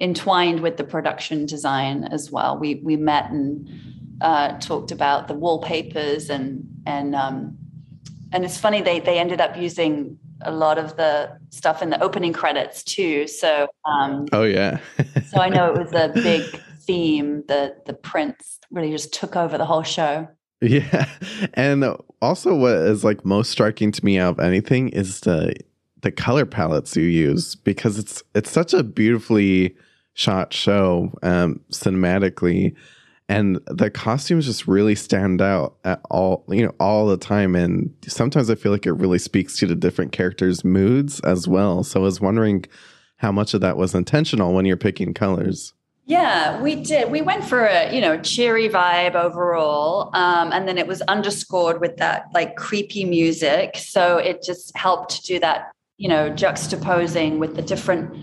entwined 0.00 0.60
with 0.60 0.76
the 0.76 0.84
production 0.84 1.46
design 1.46 2.04
as 2.04 2.30
well. 2.30 2.58
We 2.58 2.76
we 2.76 2.96
met 2.96 3.30
and 3.30 3.68
uh, 4.20 4.58
talked 4.58 4.90
about 4.90 5.28
the 5.28 5.34
wallpapers 5.34 6.30
and 6.30 6.66
and 6.86 7.14
um, 7.14 7.56
and 8.32 8.44
it's 8.44 8.58
funny 8.58 8.80
they 8.80 9.00
they 9.00 9.18
ended 9.18 9.40
up 9.40 9.56
using 9.56 10.18
a 10.42 10.52
lot 10.52 10.76
of 10.78 10.96
the 10.96 11.38
stuff 11.50 11.82
in 11.82 11.90
the 11.90 12.02
opening 12.02 12.32
credits 12.32 12.82
too. 12.82 13.26
So 13.26 13.68
um, 13.84 14.26
oh 14.32 14.44
yeah, 14.44 14.78
so 15.30 15.40
I 15.40 15.48
know 15.48 15.72
it 15.72 15.78
was 15.78 15.92
a 15.92 16.10
big 16.14 16.44
theme. 16.80 17.44
The 17.48 17.76
the 17.86 17.94
prints 17.94 18.58
really 18.70 18.90
just 18.90 19.14
took 19.14 19.36
over 19.36 19.56
the 19.56 19.66
whole 19.66 19.82
show. 19.82 20.28
Yeah, 20.60 21.08
and 21.54 21.84
also 22.22 22.54
what 22.54 22.72
is 22.72 23.04
like 23.04 23.24
most 23.24 23.50
striking 23.50 23.92
to 23.92 24.04
me 24.04 24.18
out 24.18 24.38
of 24.38 24.40
anything 24.40 24.88
is 24.90 25.20
the 25.20 25.54
the 26.02 26.10
color 26.10 26.46
palettes 26.46 26.96
you 26.96 27.04
use 27.04 27.54
because 27.54 27.98
it's 27.98 28.22
it's 28.34 28.50
such 28.50 28.72
a 28.72 28.82
beautifully 28.82 29.76
shot 30.16 30.52
show 30.52 31.12
um, 31.22 31.60
cinematically 31.70 32.74
and 33.28 33.60
the 33.66 33.90
costumes 33.90 34.46
just 34.46 34.66
really 34.66 34.94
stand 34.94 35.42
out 35.42 35.76
at 35.84 36.00
all 36.10 36.42
you 36.48 36.64
know 36.64 36.74
all 36.80 37.06
the 37.06 37.18
time 37.18 37.54
and 37.54 37.92
sometimes 38.06 38.48
i 38.48 38.54
feel 38.54 38.72
like 38.72 38.86
it 38.86 38.92
really 38.92 39.18
speaks 39.18 39.58
to 39.58 39.66
the 39.66 39.74
different 39.74 40.12
characters 40.12 40.64
moods 40.64 41.20
as 41.20 41.46
well. 41.46 41.84
So 41.84 42.00
i 42.00 42.02
was 42.02 42.18
wondering 42.18 42.64
how 43.18 43.30
much 43.30 43.52
of 43.52 43.60
that 43.60 43.76
was 43.76 43.94
intentional 43.94 44.54
when 44.54 44.64
you're 44.64 44.78
picking 44.78 45.12
colors. 45.12 45.74
Yeah 46.06 46.62
we 46.62 46.76
did. 46.76 47.10
We 47.10 47.20
went 47.20 47.44
for 47.44 47.66
a 47.66 47.94
you 47.94 48.00
know 48.00 48.18
cheery 48.18 48.70
vibe 48.70 49.16
overall 49.16 50.10
um, 50.16 50.50
and 50.50 50.66
then 50.66 50.78
it 50.78 50.86
was 50.86 51.02
underscored 51.02 51.82
with 51.82 51.98
that 51.98 52.28
like 52.32 52.56
creepy 52.56 53.04
music. 53.04 53.76
So 53.76 54.16
it 54.16 54.42
just 54.42 54.74
helped 54.74 55.10
to 55.16 55.22
do 55.22 55.40
that 55.40 55.72
you 55.98 56.08
know 56.08 56.30
juxtaposing 56.30 57.36
with 57.36 57.54
the 57.54 57.62
different 57.62 58.16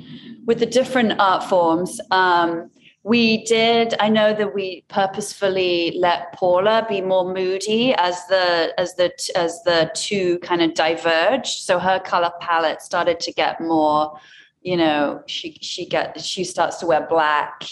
with 0.45 0.59
the 0.59 0.65
different 0.65 1.19
art 1.19 1.43
forms 1.43 2.00
um, 2.12 2.69
we 3.03 3.43
did 3.43 3.93
i 4.00 4.07
know 4.07 4.33
that 4.33 4.53
we 4.53 4.83
purposefully 4.88 5.93
let 5.97 6.31
paula 6.33 6.85
be 6.88 7.01
more 7.01 7.33
moody 7.33 7.93
as 7.95 8.25
the 8.27 8.73
as 8.77 8.95
the 8.95 9.12
as 9.35 9.62
the 9.63 9.91
two 9.93 10.39
kind 10.39 10.62
of 10.62 10.73
diverged. 10.73 11.59
So 11.59 11.79
her 11.79 12.00
color 12.00 12.31
palette 12.39 12.81
started 12.81 13.19
to 13.21 13.33
get 13.33 13.59
more 13.62 14.17
you 14.62 14.77
know 14.77 15.21
she 15.27 15.57
she 15.62 15.85
get 15.85 16.19
she 16.21 16.43
starts 16.43 16.77
to 16.77 16.85
wear 16.85 17.05
black 17.07 17.63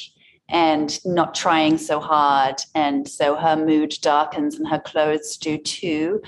and 0.52 1.00
not 1.06 1.34
trying 1.34 1.78
so 1.78 2.00
hard. 2.00 2.56
And 2.76 3.08
so 3.08 3.36
her 3.36 3.56
mood 3.56 3.96
darkens 4.02 4.56
and 4.56 4.68
her 4.68 4.80
clothes 4.80 5.38
do 5.38 5.58
too. 5.58 6.22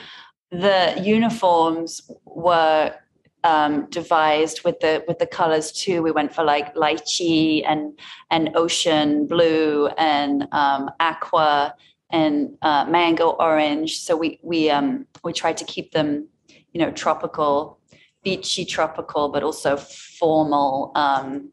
The 0.49 0.99
uniforms 1.03 2.09
were 2.25 2.95
um, 3.43 3.87
devised 3.89 4.63
with 4.63 4.79
the 4.79 5.03
with 5.07 5.19
the 5.19 5.27
colors 5.27 5.71
too. 5.71 6.01
We 6.01 6.11
went 6.11 6.33
for 6.33 6.43
like 6.43 6.75
lychee 6.75 7.63
and 7.67 7.97
and 8.31 8.51
ocean 8.55 9.27
blue 9.27 9.87
and 9.97 10.47
um, 10.51 10.89
aqua 10.99 11.75
and 12.11 12.57
uh, 12.61 12.85
mango 12.85 13.31
orange. 13.31 13.99
So 13.99 14.15
we 14.15 14.39
we 14.43 14.69
um, 14.69 15.05
we 15.23 15.33
tried 15.33 15.57
to 15.57 15.65
keep 15.65 15.91
them, 15.91 16.27
you 16.71 16.79
know, 16.79 16.91
tropical, 16.91 17.79
beachy 18.23 18.65
tropical, 18.65 19.29
but 19.29 19.43
also 19.43 19.77
formal, 19.77 20.91
um, 20.95 21.51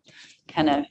kind 0.49 0.70
of. 0.70 0.85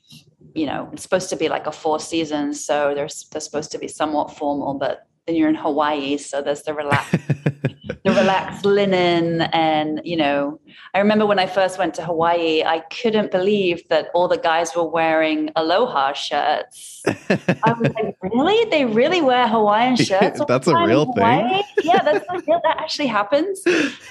You 0.55 0.65
know, 0.65 0.89
it's 0.91 1.03
supposed 1.03 1.29
to 1.29 1.35
be 1.35 1.47
like 1.47 1.67
a 1.67 1.71
four 1.71 1.99
seasons, 1.99 2.65
so 2.65 2.95
they're 2.95 3.07
they're 3.31 3.41
supposed 3.41 3.71
to 3.71 3.77
be 3.77 3.87
somewhat 3.87 4.35
formal, 4.35 4.73
but 4.73 5.08
then 5.25 5.35
you're 5.35 5.49
in 5.49 5.55
Hawaii, 5.55 6.17
so 6.17 6.41
there's 6.41 6.63
the 6.63 6.73
relaxed 6.73 7.15
the 8.03 8.11
relaxed 8.11 8.65
linen 8.65 9.41
and 9.41 10.01
you 10.03 10.15
know 10.15 10.59
i 10.93 10.99
remember 10.99 11.25
when 11.25 11.39
i 11.39 11.45
first 11.45 11.77
went 11.77 11.93
to 11.93 12.03
hawaii 12.03 12.63
i 12.63 12.79
couldn't 12.91 13.31
believe 13.31 13.87
that 13.89 14.09
all 14.13 14.27
the 14.27 14.37
guys 14.37 14.75
were 14.75 14.87
wearing 14.87 15.49
aloha 15.55 16.13
shirts. 16.13 17.01
I 17.05 17.73
was 17.73 17.91
like 17.93 18.15
really? 18.33 18.69
They 18.69 18.85
really 18.85 19.21
wear 19.21 19.47
hawaiian 19.47 19.95
shirts 19.95 20.39
that's 20.47 20.67
a 20.67 20.75
real 20.85 21.11
thing. 21.13 21.63
Yeah 21.83 22.01
that's 22.03 22.25
real 22.47 22.61
that 22.63 22.77
actually 22.79 23.07
happens. 23.07 23.63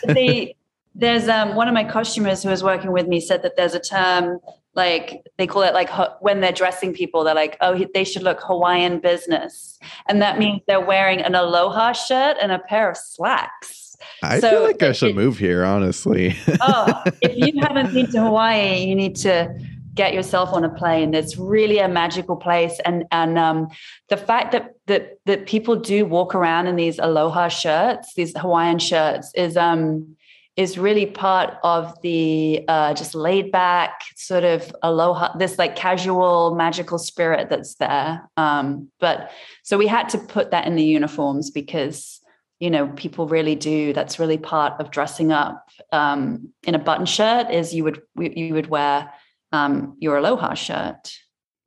They 0.05 0.55
there's 0.95 1.29
um, 1.29 1.55
one 1.55 1.69
of 1.69 1.75
my 1.75 1.85
costumers 1.85 2.43
who 2.43 2.49
was 2.49 2.65
working 2.65 2.93
with 2.93 3.07
me 3.07 3.21
said 3.21 3.43
that 3.43 3.57
there's 3.57 3.75
a 3.75 3.81
term 3.81 4.41
like 4.79 5.27
they 5.37 5.47
call 5.47 5.63
it 5.63 5.75
like 5.75 5.91
when 6.23 6.41
they're 6.41 6.53
dressing 6.53 6.95
people 6.95 7.25
they're 7.25 7.35
like 7.35 7.59
oh 7.61 7.85
they 7.93 8.05
should 8.05 8.23
look 8.23 8.41
hawaiian 8.41 9.01
business. 9.01 9.79
And 10.09 10.23
that 10.23 10.39
means 10.39 10.63
they're 10.67 10.81
wearing 10.95 11.21
an 11.21 11.35
aloha 11.35 11.93
shirt 11.93 12.39
and 12.41 12.51
a 12.51 12.59
pair 12.59 12.91
of 12.91 12.97
slacks. 12.97 13.97
I 14.23 14.39
so 14.39 14.51
feel 14.51 14.63
like 14.63 14.83
i 14.83 14.93
should 14.93 15.11
it, 15.11 15.17
move 15.17 15.37
here 15.39 15.65
honestly. 15.65 16.35
Oh 16.63 17.03
if 17.21 17.37
you 17.37 17.61
haven't 17.67 17.93
been 17.93 18.11
to 18.13 18.23
hawaii 18.23 18.87
you 18.87 18.95
need 18.95 19.17
to 19.17 19.55
get 19.99 20.15
yourself 20.15 20.53
on 20.53 20.65
a 20.65 20.69
plane. 20.69 21.13
It's 21.13 21.37
really 21.37 21.79
a 21.81 21.89
magical 21.89 22.37
place. 22.37 22.81
And 22.85 23.05
and 23.11 23.37
um, 23.37 23.69
the 24.09 24.17
fact 24.17 24.53
that 24.53 24.77
that 24.87 25.19
that 25.27 25.47
people 25.47 25.75
do 25.75 26.07
walk 26.07 26.37
around 26.37 26.69
in 26.69 26.77
these 26.77 26.99
aloha 27.01 27.49
shirts 27.49 28.15
these 28.15 28.33
hawaiian 28.39 28.79
shirts 28.79 29.33
is 29.35 29.57
um 29.57 30.17
is 30.59 30.77
really 30.77 31.07
part 31.07 31.55
of 31.63 31.95
the 32.03 32.65
uh, 32.67 32.93
just 32.93 33.15
laid 33.15 33.53
back 33.53 34.03
sort 34.17 34.43
of 34.43 34.75
aloha, 34.83 35.37
this 35.39 35.57
like 35.57 35.77
casual 35.77 36.57
magical 36.57 36.99
spirit 36.99 37.49
that's 37.49 37.77
there. 37.77 38.29
Um, 38.37 38.89
but 38.99 39.31
so 39.63 39.79
we 39.79 39.87
had 39.87 40.09
to 40.09 40.19
put 40.19 40.51
that 40.51 40.67
in 40.67 40.75
the 40.75 40.83
uniforms 40.83 41.53
because 41.53 42.21
you 42.59 42.71
know 42.71 42.89
people 42.89 43.29
really 43.29 43.55
do. 43.55 43.93
That's 43.93 44.19
really 44.19 44.37
part 44.37 44.81
of 44.81 44.91
dressing 44.91 45.31
up 45.31 45.69
um, 45.93 46.53
in 46.65 46.75
a 46.75 46.81
button 46.81 47.07
shirt. 47.07 47.53
Is 47.53 47.73
you 47.73 47.85
would 47.85 48.03
you 48.17 48.53
would 48.55 48.67
wear 48.67 49.13
um, 49.53 49.97
your 50.01 50.17
aloha 50.17 50.55
shirt. 50.55 51.15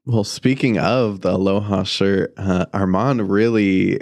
Well, 0.04 0.26
speaking 0.26 0.78
of 0.78 1.22
the 1.22 1.32
aloha 1.32 1.84
shirt, 1.84 2.34
uh, 2.36 2.66
Armond 2.74 3.30
really 3.30 4.02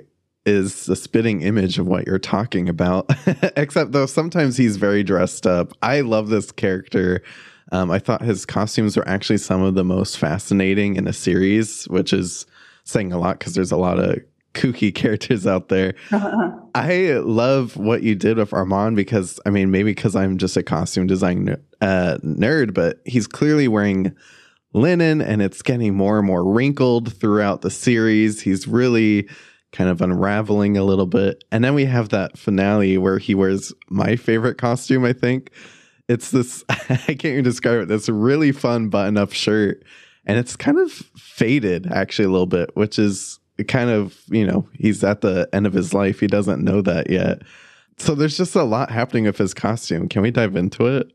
is 0.49 0.89
a 0.89 0.95
spitting 0.95 1.41
image 1.41 1.77
of 1.79 1.87
what 1.87 2.05
you're 2.05 2.19
talking 2.19 2.67
about. 2.67 3.09
Except 3.55 3.91
though 3.91 4.05
sometimes 4.05 4.57
he's 4.57 4.75
very 4.75 5.03
dressed 5.03 5.47
up. 5.47 5.71
I 5.81 6.01
love 6.01 6.29
this 6.29 6.51
character. 6.51 7.21
Um, 7.71 7.91
I 7.91 7.99
thought 7.99 8.21
his 8.21 8.45
costumes 8.45 8.97
were 8.97 9.07
actually 9.07 9.37
some 9.37 9.61
of 9.61 9.75
the 9.75 9.83
most 9.83 10.17
fascinating 10.17 10.95
in 10.95 11.07
a 11.07 11.13
series, 11.13 11.85
which 11.85 12.11
is 12.11 12.45
saying 12.83 13.13
a 13.13 13.19
lot 13.19 13.37
because 13.39 13.53
there's 13.53 13.71
a 13.71 13.77
lot 13.77 13.99
of 13.99 14.17
kooky 14.53 14.93
characters 14.95 15.45
out 15.45 15.69
there. 15.69 15.93
I 16.75 17.19
love 17.23 17.77
what 17.77 18.01
you 18.01 18.15
did 18.15 18.37
with 18.37 18.51
Armond 18.51 18.95
because 18.95 19.39
I 19.45 19.51
mean 19.51 19.71
maybe 19.71 19.91
because 19.91 20.15
I'm 20.15 20.37
just 20.37 20.57
a 20.57 20.63
costume 20.63 21.07
design 21.07 21.55
uh, 21.81 22.17
nerd, 22.23 22.73
but 22.73 23.01
he's 23.05 23.27
clearly 23.27 23.67
wearing 23.67 24.15
linen 24.73 25.21
and 25.21 25.41
it's 25.41 25.61
getting 25.61 25.95
more 25.95 26.17
and 26.19 26.27
more 26.27 26.43
wrinkled 26.43 27.13
throughout 27.13 27.61
the 27.61 27.71
series. 27.71 28.41
He's 28.41 28.67
really 28.67 29.27
kind 29.71 29.89
of 29.89 30.01
unraveling 30.01 30.77
a 30.77 30.83
little 30.83 31.05
bit. 31.05 31.43
And 31.51 31.63
then 31.63 31.73
we 31.73 31.85
have 31.85 32.09
that 32.09 32.37
finale 32.37 32.97
where 32.97 33.19
he 33.19 33.35
wears 33.35 33.73
my 33.89 34.15
favorite 34.15 34.57
costume, 34.57 35.05
I 35.05 35.13
think. 35.13 35.51
It's 36.07 36.31
this, 36.31 36.63
I 36.69 36.95
can't 36.97 37.25
even 37.25 37.43
describe 37.43 37.81
it, 37.81 37.87
this 37.87 38.09
really 38.09 38.51
fun 38.51 38.89
button 38.89 39.17
up 39.17 39.31
shirt. 39.31 39.83
And 40.25 40.37
it's 40.37 40.55
kind 40.55 40.79
of 40.79 40.91
faded 40.91 41.91
actually 41.91 42.25
a 42.25 42.31
little 42.31 42.47
bit, 42.47 42.75
which 42.75 42.99
is 42.99 43.39
kind 43.67 43.89
of, 43.89 44.19
you 44.29 44.45
know, 44.45 44.67
he's 44.73 45.03
at 45.03 45.21
the 45.21 45.47
end 45.53 45.67
of 45.67 45.73
his 45.73 45.93
life. 45.93 46.19
He 46.19 46.27
doesn't 46.27 46.63
know 46.63 46.81
that 46.81 47.09
yet. 47.09 47.41
So 47.97 48.15
there's 48.15 48.37
just 48.37 48.55
a 48.55 48.63
lot 48.63 48.91
happening 48.91 49.25
with 49.25 49.37
his 49.37 49.53
costume. 49.53 50.07
Can 50.07 50.21
we 50.21 50.31
dive 50.31 50.55
into 50.55 50.87
it? 50.87 51.11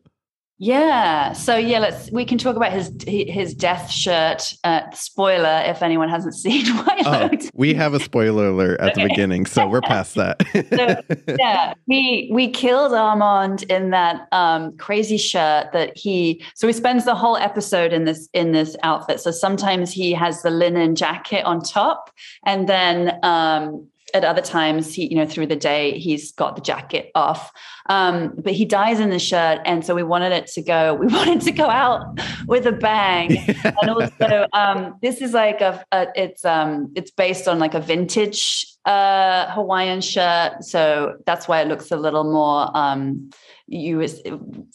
Yeah. 0.65 1.35
So 1.35 1.57
yeah, 1.59 1.79
let's 1.79 2.11
we 2.11 2.25
can 2.25 2.39
talk 2.39 2.57
about 2.57 2.73
his 2.73 2.91
his 3.07 3.53
death 3.53 3.91
shirt. 3.91 4.55
Uh, 4.65 4.91
spoiler 4.93 5.63
if 5.67 5.83
anyone 5.83 6.09
hasn't 6.09 6.35
seen 6.45 6.65
oh, 7.05 7.29
we 7.53 7.75
have 7.75 7.93
a 7.93 8.01
spoiler 8.01 8.47
alert 8.47 8.81
at 8.81 8.93
okay. 8.93 9.03
the 9.03 9.09
beginning, 9.11 9.45
so 9.45 9.69
we're 9.69 9.83
past 9.83 10.15
that. 10.15 10.43
so, 10.75 11.35
yeah, 11.39 11.75
we 11.87 12.31
we 12.33 12.49
killed 12.49 12.93
Armond 12.93 13.65
in 13.65 13.91
that 13.91 14.27
um, 14.33 14.75
crazy 14.79 15.19
shirt 15.19 15.71
that 15.73 15.95
he. 15.99 16.43
So 16.55 16.67
he 16.67 16.73
spends 16.73 17.05
the 17.05 17.15
whole 17.15 17.37
episode 17.37 17.93
in 17.93 18.05
this 18.05 18.31
in 18.33 18.53
this 18.53 18.75
outfit. 18.83 19.21
So 19.21 19.33
sometimes 19.33 19.93
he 19.93 20.15
has 20.15 20.41
the 20.41 20.51
linen 20.51 20.97
jacket 20.97 21.45
on 21.45 21.61
top, 21.61 22.11
and 22.47 22.67
then 22.71 23.19
um, 23.23 23.87
at 24.15 24.25
other 24.25 24.41
times 24.41 24.95
he 24.95 25.09
you 25.09 25.17
know 25.17 25.27
through 25.27 25.47
the 25.47 25.57
day 25.57 25.99
he's 25.99 26.33
got 26.33 26.57
the 26.57 26.63
jacket 26.63 27.11
off 27.15 27.53
um, 27.91 28.33
but 28.39 28.55
he 28.55 28.65
dies 28.65 29.01
in 29.01 29.11
the 29.11 29.19
shirt 29.19 29.61
and 29.67 29.85
so 29.85 29.95
we 29.95 30.03
wanted 30.03 30.33
it 30.33 30.47
to 30.47 30.63
go 30.63 30.95
we 31.01 31.07
wanted 31.07 31.41
to 31.41 31.53
go 31.53 31.69
out 31.69 32.19
with 32.47 32.67
a 32.67 32.73
bang 32.73 33.37
and 33.65 33.91
also 33.91 34.47
um, 34.53 34.97
this 35.03 35.21
is 35.21 35.33
like 35.33 35.61
a, 35.61 35.85
a, 35.93 36.07
it's 36.15 36.45
um 36.45 36.91
it's 36.95 37.11
based 37.11 37.49
on 37.49 37.59
like 37.59 37.75
a 37.75 37.81
vintage 37.81 38.75
a 38.87 39.51
Hawaiian 39.51 40.01
shirt, 40.03 40.63
so 40.63 41.17
that's 41.25 41.49
why 41.49 41.63
it 41.63 41.69
looks 41.69 41.91
a 41.91 41.97
little 41.97 42.25
more 42.25 42.71
um, 42.77 43.31
you 43.67 44.07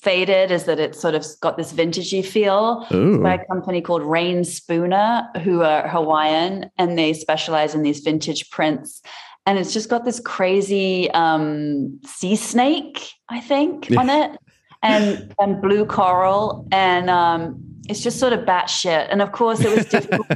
faded. 0.01 0.50
Is 0.50 0.63
that 0.63 0.79
it's 0.79 1.00
sort 1.00 1.13
of 1.13 1.25
got 1.41 1.58
this 1.58 1.72
vintagey 1.72 2.25
feel? 2.25 2.88
By 3.22 3.36
a 3.36 3.46
company 3.46 3.81
called 3.81 4.01
Reyn 4.01 4.43
Spooner, 4.43 5.29
who 5.43 5.62
are 5.62 5.88
Hawaiian, 5.88 6.72
and 6.79 6.98
they 6.98 7.13
specialize 7.13 7.75
in 7.75 7.84
these 7.84 8.00
vintage 8.00 8.50
prints. 8.50 9.03
And 9.50 9.58
it's 9.58 9.74
just 9.74 9.89
got 9.89 10.06
this 10.06 10.20
crazy 10.20 11.10
um, 11.10 12.00
sea 12.06 12.36
snake, 12.36 13.10
I 13.29 13.39
think, 13.39 13.88
on 13.98 14.08
it, 14.08 14.38
and 14.84 15.34
and 15.39 15.60
blue 15.60 15.88
coral, 15.88 16.68
and 16.72 17.10
um, 17.10 17.60
it's 17.89 18.03
just 18.03 18.20
sort 18.20 18.32
of 18.32 18.41
batshit. 18.41 19.08
And 19.10 19.24
of 19.24 19.32
course, 19.32 19.62
it 19.62 19.75
was 19.75 19.86
difficult. 19.98 20.27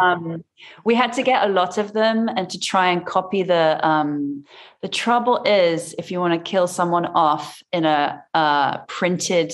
um, 0.00 0.44
we 0.84 0.94
had 0.94 1.12
to 1.14 1.24
get 1.24 1.48
a 1.48 1.52
lot 1.52 1.78
of 1.78 1.94
them 1.94 2.28
and 2.28 2.48
to 2.48 2.60
try 2.60 2.86
and 2.90 3.04
copy 3.04 3.42
the. 3.42 3.84
Um, 3.84 4.44
the 4.82 4.88
trouble 4.88 5.42
is, 5.44 5.92
if 5.98 6.12
you 6.12 6.20
want 6.20 6.32
to 6.32 6.50
kill 6.50 6.68
someone 6.68 7.06
off 7.06 7.60
in 7.72 7.84
a 7.84 8.22
uh, 8.34 8.78
printed 8.86 9.52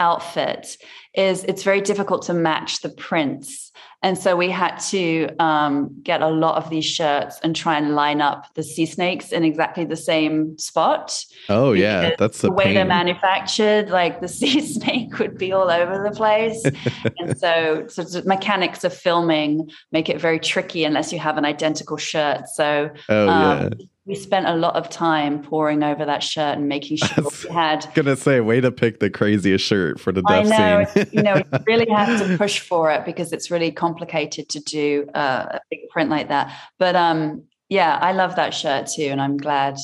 outfit, 0.00 0.76
is 1.14 1.44
it's 1.44 1.62
very 1.62 1.80
difficult 1.80 2.22
to 2.22 2.34
match 2.34 2.80
the 2.80 2.90
prints. 2.90 3.65
And 4.06 4.16
so 4.16 4.36
we 4.36 4.50
had 4.50 4.76
to 4.90 5.28
um, 5.40 5.92
get 6.04 6.22
a 6.22 6.28
lot 6.28 6.62
of 6.62 6.70
these 6.70 6.84
shirts 6.84 7.40
and 7.42 7.56
try 7.56 7.76
and 7.76 7.96
line 7.96 8.20
up 8.20 8.46
the 8.54 8.62
sea 8.62 8.86
snakes 8.86 9.32
in 9.32 9.42
exactly 9.42 9.84
the 9.84 9.96
same 9.96 10.56
spot. 10.58 11.24
Oh 11.48 11.72
yeah, 11.72 12.14
that's 12.16 12.40
the, 12.40 12.52
way 12.52 12.66
pain. 12.66 12.74
they're 12.74 12.84
manufactured. 12.84 13.90
Like 13.90 14.20
the 14.20 14.28
sea 14.38 14.60
snake 14.60 15.18
would 15.18 15.36
be 15.36 15.50
all 15.50 15.72
over 15.72 16.08
the 16.08 16.14
place, 16.14 16.64
and 17.18 17.36
so, 17.36 17.86
so 17.88 18.04
the 18.04 18.22
mechanics 18.24 18.84
of 18.84 18.94
filming 18.94 19.68
make 19.90 20.08
it 20.08 20.20
very 20.20 20.38
tricky 20.38 20.84
unless 20.84 21.12
you 21.12 21.18
have 21.18 21.36
an 21.36 21.44
identical 21.44 21.96
shirt. 21.96 22.46
So 22.46 22.90
oh 23.08 23.28
um, 23.28 23.72
yeah 23.72 23.86
we 24.06 24.14
spent 24.14 24.46
a 24.46 24.54
lot 24.54 24.76
of 24.76 24.88
time 24.88 25.42
poring 25.42 25.82
over 25.82 26.04
that 26.04 26.22
shirt 26.22 26.56
and 26.56 26.68
making 26.68 26.96
sure 26.98 27.24
we 27.44 27.50
had. 27.50 27.86
Gonna 27.94 28.16
say, 28.16 28.40
way 28.40 28.60
to 28.60 28.70
pick 28.70 29.00
the 29.00 29.10
craziest 29.10 29.64
shirt 29.64 29.98
for 29.98 30.12
the 30.12 30.22
death 30.22 30.46
I 30.46 30.78
know, 30.78 30.84
scene. 30.84 31.06
you 31.12 31.22
know, 31.22 31.36
you 31.52 31.58
really 31.66 31.90
have 31.90 32.20
to 32.20 32.38
push 32.38 32.60
for 32.60 32.90
it 32.92 33.04
because 33.04 33.32
it's 33.32 33.50
really 33.50 33.72
complicated 33.72 34.48
to 34.50 34.60
do 34.60 35.08
uh, 35.14 35.46
a 35.50 35.60
big 35.70 35.88
print 35.90 36.08
like 36.08 36.28
that. 36.28 36.56
But 36.78 36.94
um, 36.94 37.42
yeah, 37.68 37.98
I 38.00 38.12
love 38.12 38.36
that 38.36 38.54
shirt 38.54 38.86
too, 38.86 39.06
and 39.06 39.20
I'm 39.20 39.36
glad 39.36 39.76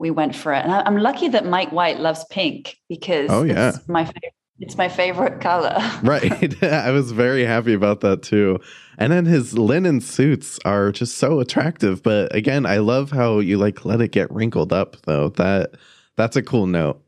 we 0.00 0.10
went 0.10 0.34
for 0.34 0.52
it. 0.52 0.64
And 0.64 0.72
I'm 0.72 0.96
lucky 0.96 1.28
that 1.28 1.46
Mike 1.46 1.70
White 1.70 2.00
loves 2.00 2.24
pink 2.28 2.76
because 2.88 3.30
oh 3.30 3.44
yeah, 3.44 3.72
my 3.86 4.04
favorite. 4.04 4.34
It's 4.60 4.76
my 4.76 4.88
favorite 4.88 5.40
color. 5.40 5.78
right. 6.02 6.62
I 6.62 6.90
was 6.90 7.12
very 7.12 7.44
happy 7.44 7.72
about 7.72 8.00
that 8.02 8.22
too. 8.22 8.60
And 8.98 9.10
then 9.12 9.24
his 9.24 9.56
linen 9.56 10.02
suits 10.02 10.58
are 10.66 10.92
just 10.92 11.16
so 11.16 11.40
attractive. 11.40 12.02
But 12.02 12.34
again, 12.34 12.66
I 12.66 12.78
love 12.78 13.10
how 13.10 13.38
you 13.38 13.56
like 13.56 13.86
let 13.86 14.02
it 14.02 14.12
get 14.12 14.30
wrinkled 14.30 14.72
up 14.72 14.96
though. 15.06 15.30
That 15.30 15.76
that's 16.16 16.36
a 16.36 16.42
cool 16.42 16.66
note. 16.66 17.02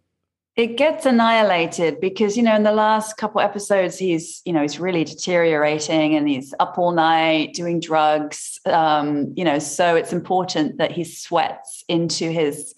It 0.54 0.76
gets 0.76 1.06
annihilated 1.06 1.98
because, 2.00 2.36
you 2.36 2.42
know, 2.42 2.54
in 2.54 2.62
the 2.62 2.72
last 2.72 3.16
couple 3.16 3.40
episodes, 3.40 3.98
he's, 3.98 4.42
you 4.44 4.52
know, 4.52 4.60
he's 4.60 4.78
really 4.78 5.02
deteriorating 5.02 6.14
and 6.14 6.28
he's 6.28 6.52
up 6.60 6.76
all 6.76 6.92
night 6.92 7.54
doing 7.54 7.80
drugs. 7.80 8.58
Um, 8.66 9.32
you 9.34 9.44
know, 9.44 9.58
so 9.58 9.96
it's 9.96 10.12
important 10.12 10.76
that 10.76 10.92
he 10.92 11.04
sweats 11.04 11.84
into 11.88 12.30
his 12.30 12.74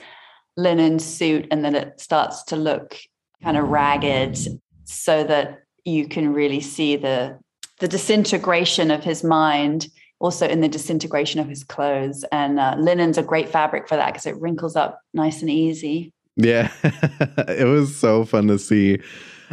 linen 0.56 1.00
suit 1.00 1.48
and 1.50 1.64
then 1.64 1.74
it 1.74 2.00
starts 2.00 2.44
to 2.44 2.56
look 2.56 2.96
kind 3.42 3.56
of 3.56 3.68
ragged 3.68 4.38
so 4.84 5.24
that 5.24 5.62
you 5.84 6.08
can 6.08 6.32
really 6.32 6.60
see 6.60 6.96
the 6.96 7.38
the 7.80 7.88
disintegration 7.88 8.90
of 8.90 9.02
his 9.02 9.24
mind 9.24 9.88
also 10.20 10.46
in 10.46 10.60
the 10.60 10.68
disintegration 10.68 11.40
of 11.40 11.48
his 11.48 11.64
clothes. 11.64 12.24
And 12.30 12.58
uh, 12.58 12.76
linen's 12.78 13.18
a 13.18 13.22
great 13.22 13.48
fabric 13.48 13.88
for 13.88 13.96
that 13.96 14.12
because 14.12 14.26
it 14.26 14.40
wrinkles 14.40 14.76
up 14.76 15.00
nice 15.12 15.42
and 15.42 15.50
easy. 15.50 16.12
Yeah, 16.36 16.70
it 16.82 17.66
was 17.66 17.96
so 17.96 18.24
fun 18.24 18.46
to 18.48 18.58
see. 18.58 19.00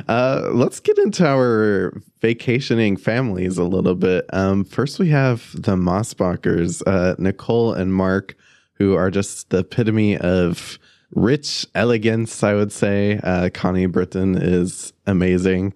Uh, 0.08 0.50
let's 0.54 0.80
get 0.80 0.98
into 0.98 1.28
our 1.28 1.94
vacationing 2.22 2.96
families 2.98 3.58
a 3.58 3.64
little 3.64 3.96
bit. 3.96 4.26
Um, 4.34 4.64
first, 4.64 4.98
we 4.98 5.10
have 5.10 5.52
the 5.54 5.76
Mosbachers, 5.76 6.82
uh, 6.88 7.16
Nicole 7.20 7.74
and 7.74 7.94
Mark, 7.94 8.36
who 8.76 8.96
are 8.96 9.12
just 9.12 9.50
the 9.50 9.60
epitome 9.60 10.18
of 10.18 10.80
rich 11.12 11.66
elegance, 11.76 12.44
I 12.44 12.54
would 12.54 12.72
say. 12.72 13.20
Uh, 13.24 13.50
Connie 13.54 13.86
Britton 13.86 14.36
is 14.36 14.94
amazing. 15.06 15.74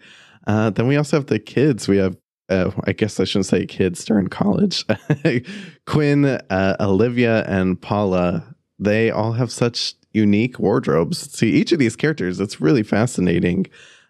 Uh, 0.48 0.70
then 0.70 0.88
we 0.88 0.98
also 0.98 1.18
have 1.18 1.28
the 1.28 1.40
kids. 1.40 1.88
We 1.88 1.98
have 1.98 2.18
uh, 2.50 2.72
I 2.84 2.94
guess 2.94 3.20
I 3.20 3.24
shouldn't 3.24 3.48
say 3.48 3.66
kids 3.66 4.06
during 4.06 4.28
college. 4.28 4.86
Quinn, 5.88 6.26
uh, 6.26 6.76
Olivia, 6.80 7.44
and 7.46 7.82
Paula, 7.82 8.56
they 8.78 9.10
all 9.10 9.34
have 9.34 9.52
such 9.52 9.96
unique 10.14 10.60
wardrobes. 10.60 11.32
See, 11.32 11.50
each 11.50 11.72
of 11.72 11.80
these 11.80 11.96
characters, 11.96 12.40
it's 12.40 12.62
really 12.62 12.84
fascinating. 12.84 13.66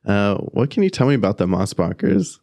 Uh, 0.06 0.36
what 0.36 0.70
can 0.70 0.84
you 0.84 0.90
tell 0.90 1.08
me 1.08 1.16
about 1.16 1.38
the 1.38 1.48
Mosbachers? 1.48 2.40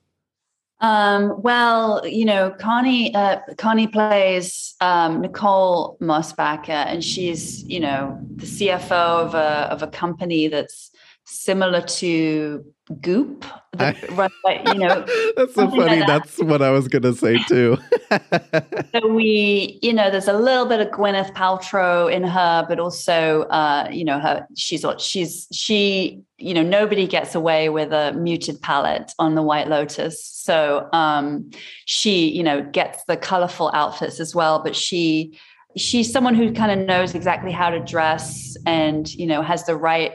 Um, 0.82 1.40
well, 1.40 2.04
you 2.04 2.24
know, 2.24 2.50
Connie 2.58 3.14
uh, 3.14 3.38
Connie 3.56 3.86
plays 3.86 4.74
um, 4.80 5.20
Nicole 5.20 5.96
Mosbacher, 6.00 6.70
and 6.70 7.04
she's 7.04 7.62
you 7.64 7.78
know 7.78 8.18
the 8.34 8.46
CFO 8.46 9.26
of 9.26 9.34
a 9.34 9.70
of 9.70 9.82
a 9.82 9.86
company 9.86 10.48
that's 10.48 10.90
similar 11.24 11.80
to 11.80 12.64
Goop. 13.00 13.44
The, 13.72 14.30
I, 14.44 14.62
you 14.72 14.78
know, 14.78 15.06
that's 15.36 15.54
so 15.54 15.68
funny. 15.68 15.78
Like 15.78 15.98
that. 16.00 16.06
That's 16.06 16.38
what 16.38 16.62
I 16.62 16.70
was 16.70 16.88
gonna 16.88 17.12
say 17.12 17.38
too. 17.44 17.78
so 18.92 19.08
we, 19.08 19.78
you 19.82 19.92
know, 19.92 20.10
there's 20.10 20.28
a 20.28 20.32
little 20.32 20.66
bit 20.66 20.80
of 20.80 20.88
Gwyneth 20.88 21.32
Paltrow 21.34 22.12
in 22.12 22.24
her, 22.24 22.66
but 22.68 22.78
also, 22.78 23.42
uh, 23.44 23.88
you 23.90 24.04
know, 24.04 24.18
her 24.18 24.46
she's 24.56 24.84
what 24.84 25.00
she's 25.00 25.48
she, 25.52 26.22
you 26.42 26.54
know, 26.54 26.62
nobody 26.62 27.06
gets 27.06 27.34
away 27.34 27.68
with 27.68 27.92
a 27.92 28.12
muted 28.12 28.60
palette 28.60 29.12
on 29.18 29.34
the 29.34 29.42
White 29.42 29.68
Lotus. 29.68 30.24
So 30.24 30.88
um, 30.92 31.50
she, 31.86 32.28
you 32.28 32.42
know, 32.42 32.62
gets 32.62 33.04
the 33.04 33.16
colorful 33.16 33.70
outfits 33.74 34.20
as 34.20 34.34
well, 34.34 34.62
but 34.62 34.74
she 34.74 35.38
she's 35.76 36.12
someone 36.12 36.34
who 36.34 36.52
kind 36.52 36.78
of 36.78 36.86
knows 36.86 37.14
exactly 37.14 37.50
how 37.50 37.70
to 37.70 37.80
dress 37.80 38.56
and 38.66 39.10
you 39.14 39.26
know 39.26 39.40
has 39.40 39.64
the 39.64 39.74
right 39.74 40.12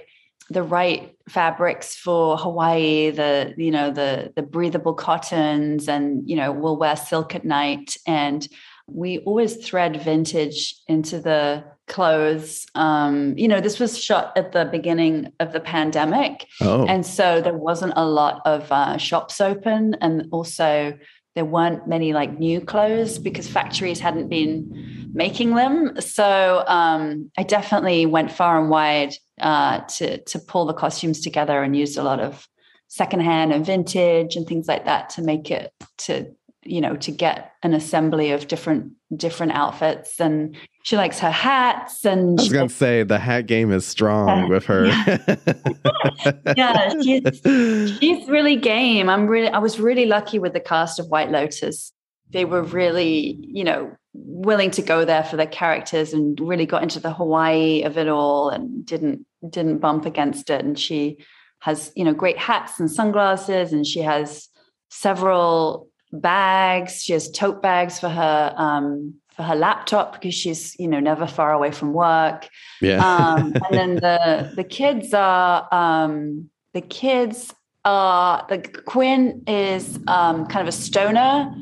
the 0.50 0.64
right 0.64 1.16
fabrics 1.28 1.96
for 1.96 2.38
Hawaii, 2.38 3.12
the 3.12 3.54
you 3.58 3.72
know 3.72 3.92
the 3.92 4.32
the 4.36 4.44
breathable 4.44 4.94
cottons, 4.94 5.90
and 5.90 6.28
you 6.30 6.36
know 6.36 6.52
we'll 6.52 6.78
wear 6.78 6.96
silk 6.96 7.36
at 7.36 7.44
night, 7.44 7.98
and 8.06 8.48
we 8.88 9.20
always 9.20 9.58
thread 9.58 10.02
vintage 10.02 10.76
into 10.88 11.20
the 11.20 11.64
clothes. 11.88 12.66
Um, 12.76 13.38
you 13.38 13.48
know, 13.48 13.62
this 13.62 13.80
was 13.80 14.02
shot 14.02 14.34
at 14.38 14.52
the 14.52 14.66
beginning 14.66 15.32
of 15.40 15.54
the 15.54 15.60
pandemic, 15.60 16.48
oh. 16.62 16.86
and 16.86 17.06
so 17.06 17.42
there 17.42 17.58
wasn't 17.58 17.94
a 17.96 18.06
lot 18.06 18.42
of 18.46 18.72
uh, 18.72 18.98
shops 18.98 19.42
open, 19.42 19.96
and 20.02 20.28
also 20.32 20.98
there 21.36 21.46
weren't 21.46 21.88
many 21.88 22.14
like 22.14 22.40
new 22.40 22.60
clothes 22.60 23.20
because 23.20 23.48
factories 23.48 24.00
hadn't 24.00 24.28
been 24.28 25.12
making 25.14 25.56
them. 25.56 26.00
So 26.02 26.64
um, 26.68 27.32
I 27.38 27.44
definitely 27.44 28.06
went 28.06 28.32
far 28.32 28.60
and 28.60 28.70
wide 28.70 29.14
uh, 29.40 29.82
to 29.98 30.18
to 30.18 30.40
pull 30.40 30.66
the 30.66 30.74
costumes 30.74 31.22
together 31.22 31.62
and 31.64 31.76
used 31.76 31.98
a 31.98 32.04
lot 32.04 32.20
of 32.20 32.48
secondhand 32.88 33.54
and 33.54 33.66
vintage 33.66 34.36
and 34.36 34.48
things 34.48 34.68
like 34.68 34.86
that 34.86 35.10
to 35.12 35.22
make 35.22 35.52
it 35.52 35.74
to 35.98 36.34
you 36.64 36.82
know 36.82 36.96
to 36.96 37.12
get 37.12 37.52
an 37.64 37.74
assembly 37.74 38.32
of 38.32 38.48
different 38.48 38.94
different 39.16 39.52
outfits 39.54 40.20
and 40.20 40.56
she 40.88 40.96
likes 40.96 41.20
her 41.20 41.32
hats 41.32 42.06
and 42.06 42.40
I 42.40 42.44
was 42.44 42.54
gonna 42.54 42.70
say 42.70 43.04
the 43.04 43.20
hat 43.20 43.46
game 43.46 43.74
is 43.74 43.86
strong 43.86 44.48
with 44.48 44.64
her. 44.68 44.86
yeah, 46.56 46.94
she's 47.02 47.98
she's 48.00 48.30
really 48.30 48.56
game. 48.56 49.10
I'm 49.10 49.28
really 49.28 49.50
I 49.50 49.58
was 49.58 49.82
really 49.82 50.06
lucky 50.06 50.40
with 50.40 50.54
the 50.54 50.62
cast 50.62 50.98
of 50.98 51.08
White 51.08 51.30
Lotus. 51.30 51.92
They 52.30 52.46
were 52.46 52.62
really, 52.62 53.38
you 53.42 53.66
know, 53.66 53.98
willing 54.14 54.72
to 54.72 54.82
go 54.82 55.04
there 55.04 55.26
for 55.26 55.36
their 55.36 55.46
characters 55.48 56.14
and 56.14 56.40
really 56.40 56.66
got 56.66 56.84
into 56.84 57.02
the 57.02 57.12
Hawaii 57.12 57.84
of 57.84 57.98
it 57.98 58.08
all 58.08 58.50
and 58.50 58.86
didn't 58.86 59.26
didn't 59.50 59.80
bump 59.80 60.06
against 60.06 60.50
it. 60.50 60.64
And 60.64 60.80
she 60.80 61.18
has, 61.60 61.92
you 61.98 62.06
know, 62.06 62.14
great 62.14 62.38
hats 62.38 62.80
and 62.80 62.90
sunglasses 62.90 63.74
and 63.74 63.86
she 63.86 64.00
has 64.04 64.48
several 64.90 65.90
bags. 66.14 67.04
She 67.04 67.12
has 67.12 67.30
tote 67.30 67.62
bags 67.62 68.00
for 68.00 68.08
her 68.08 68.54
um, 68.56 69.16
for 69.38 69.44
her 69.44 69.56
laptop 69.56 70.14
because 70.14 70.34
she's 70.34 70.76
you 70.80 70.88
know 70.88 71.00
never 71.00 71.28
far 71.28 71.54
away 71.54 71.72
from 71.72 71.94
work. 71.94 72.50
Yeah. 72.82 72.98
um, 72.98 73.54
and 73.54 73.72
then 73.72 73.96
the 74.08 74.52
the 74.56 74.64
kids 74.64 75.14
are 75.14 75.68
um, 75.72 76.50
the 76.74 76.82
kids 76.82 77.54
are 77.86 78.46
the 78.50 78.58
Quinn 78.58 79.44
is 79.48 80.00
um, 80.08 80.48
kind 80.48 80.68
of 80.68 80.74
a 80.74 80.78
stoner. 80.78 81.56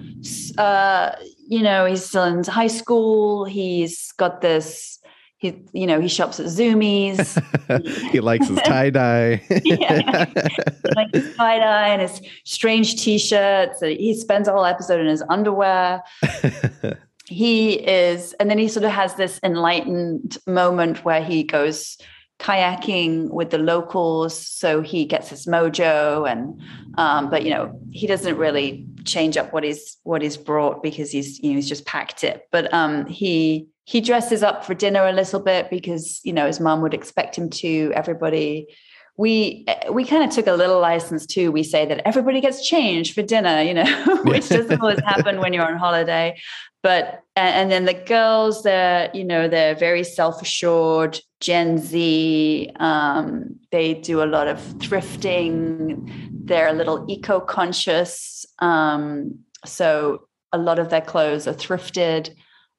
Uh, 0.57 1.11
you 1.47 1.61
know, 1.61 1.85
he's 1.85 2.05
still 2.05 2.23
in 2.23 2.43
high 2.45 2.67
school. 2.67 3.45
He's 3.45 4.11
got 4.13 4.41
this 4.41 4.95
he 5.37 5.53
you 5.73 5.85
know 5.85 5.99
he 5.99 6.07
shops 6.07 6.39
at 6.39 6.45
Zumiez. 6.47 7.37
he 8.11 8.19
likes 8.21 8.47
his 8.47 8.59
tie 8.61 8.89
dye. 8.89 9.43
yeah, 9.63 10.25
he 10.25 10.95
likes 10.95 11.11
his 11.13 11.35
tie 11.35 11.59
dye 11.59 11.89
and 11.89 12.01
his 12.01 12.21
strange 12.45 13.01
t-shirts. 13.01 13.81
He 13.81 14.13
spends 14.13 14.47
a 14.47 14.53
whole 14.53 14.65
episode 14.65 15.01
in 15.01 15.07
his 15.07 15.23
underwear. 15.29 16.01
He 17.27 17.73
is, 17.73 18.33
and 18.33 18.49
then 18.49 18.57
he 18.57 18.67
sort 18.67 18.85
of 18.85 18.91
has 18.91 19.15
this 19.15 19.39
enlightened 19.43 20.37
moment 20.45 21.03
where 21.03 21.23
he 21.23 21.43
goes 21.43 21.97
kayaking 22.37 23.29
with 23.29 23.49
the 23.49 23.57
locals 23.57 24.37
so 24.37 24.81
he 24.81 25.05
gets 25.05 25.29
his 25.29 25.45
mojo 25.45 26.29
and 26.29 26.61
um, 26.97 27.29
but 27.29 27.43
you 27.43 27.49
know 27.49 27.79
he 27.91 28.07
doesn't 28.07 28.37
really 28.37 28.85
change 29.05 29.37
up 29.37 29.53
what 29.53 29.63
he's 29.63 29.97
what 30.03 30.21
he's 30.21 30.35
brought 30.35 30.83
because 30.83 31.11
he's 31.11 31.39
you 31.39 31.51
know 31.51 31.55
he's 31.55 31.69
just 31.69 31.85
packed 31.85 32.23
it. 32.23 32.43
But 32.51 32.73
um 32.73 33.05
he 33.05 33.67
he 33.85 34.01
dresses 34.01 34.43
up 34.43 34.65
for 34.65 34.73
dinner 34.73 35.07
a 35.07 35.13
little 35.13 35.39
bit 35.39 35.69
because 35.69 36.19
you 36.23 36.33
know 36.33 36.47
his 36.47 36.59
mom 36.59 36.81
would 36.81 36.93
expect 36.93 37.37
him 37.37 37.49
to. 37.51 37.91
Everybody 37.95 38.67
we 39.17 39.65
we 39.91 40.03
kind 40.03 40.23
of 40.23 40.29
took 40.29 40.47
a 40.47 40.53
little 40.53 40.79
license 40.79 41.25
too. 41.25 41.51
We 41.51 41.63
say 41.63 41.85
that 41.85 42.01
everybody 42.05 42.41
gets 42.41 42.67
changed 42.67 43.13
for 43.13 43.21
dinner 43.21 43.61
you 43.61 43.73
know 43.73 44.21
which 44.23 44.49
doesn't 44.49 44.81
always 44.81 44.99
happen 45.01 45.39
when 45.39 45.53
you're 45.53 45.65
on 45.65 45.77
holiday. 45.77 46.37
But 46.83 47.23
and 47.35 47.71
then 47.71 47.85
the 47.85 47.93
girls 47.93 48.63
they're 48.63 49.09
you 49.13 49.23
know 49.23 49.47
they're 49.47 49.75
very 49.75 50.03
self-assured 50.03 51.19
gen 51.39 51.77
z 51.77 52.71
um, 52.79 53.55
they 53.71 53.95
do 53.95 54.21
a 54.21 54.25
lot 54.25 54.47
of 54.47 54.59
thrifting 54.77 56.11
they're 56.45 56.67
a 56.67 56.73
little 56.73 57.05
eco-conscious 57.09 58.45
um, 58.59 59.39
so 59.65 60.27
a 60.51 60.57
lot 60.57 60.77
of 60.77 60.89
their 60.89 61.01
clothes 61.01 61.47
are 61.47 61.53
thrifted. 61.53 62.35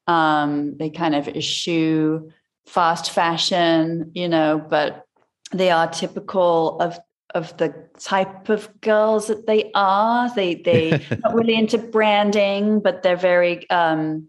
Um, 0.06 0.76
they 0.78 0.88
kind 0.88 1.14
of 1.16 1.26
eschew 1.28 2.30
fast 2.66 3.10
fashion 3.10 4.12
you 4.14 4.28
know 4.28 4.64
but 4.70 5.05
they 5.52 5.70
are 5.70 5.88
typical 5.88 6.78
of 6.80 6.98
of 7.34 7.56
the 7.58 7.74
type 7.98 8.48
of 8.48 8.80
girls 8.80 9.26
that 9.26 9.46
they 9.46 9.70
are. 9.74 10.34
They 10.34 10.54
they 10.54 10.90
not 11.24 11.34
really 11.34 11.54
into 11.54 11.78
branding, 11.78 12.80
but 12.80 13.02
they're 13.02 13.16
very 13.16 13.68
um, 13.70 14.28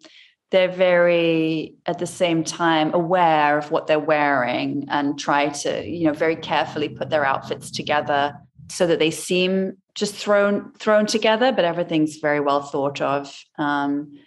they're 0.51 0.71
very 0.71 1.75
at 1.86 1.99
the 1.99 2.08
same 2.08 2.43
time 2.43 2.93
aware 2.93 3.58
of 3.58 3.71
what 3.71 3.88
they're 3.88 3.99
wearing 3.99 4.86
and 4.89 5.19
try 5.19 5.49
to 5.49 5.88
you 5.88 6.06
know 6.06 6.13
very 6.13 6.36
carefully 6.36 6.89
put 6.89 7.10
their 7.10 7.25
outfits 7.25 7.71
together 7.71 8.34
so 8.69 8.86
that 8.88 8.99
they 8.99 9.12
seem 9.12 9.77
just 9.95 10.15
thrown 10.15 10.71
thrown 10.73 11.06
together, 11.06 11.51
but 11.51 11.65
everything's 11.65 12.17
very 12.17 12.39
well 12.39 12.62
thought 12.62 13.01
of. 13.01 13.43
Um, 13.58 14.19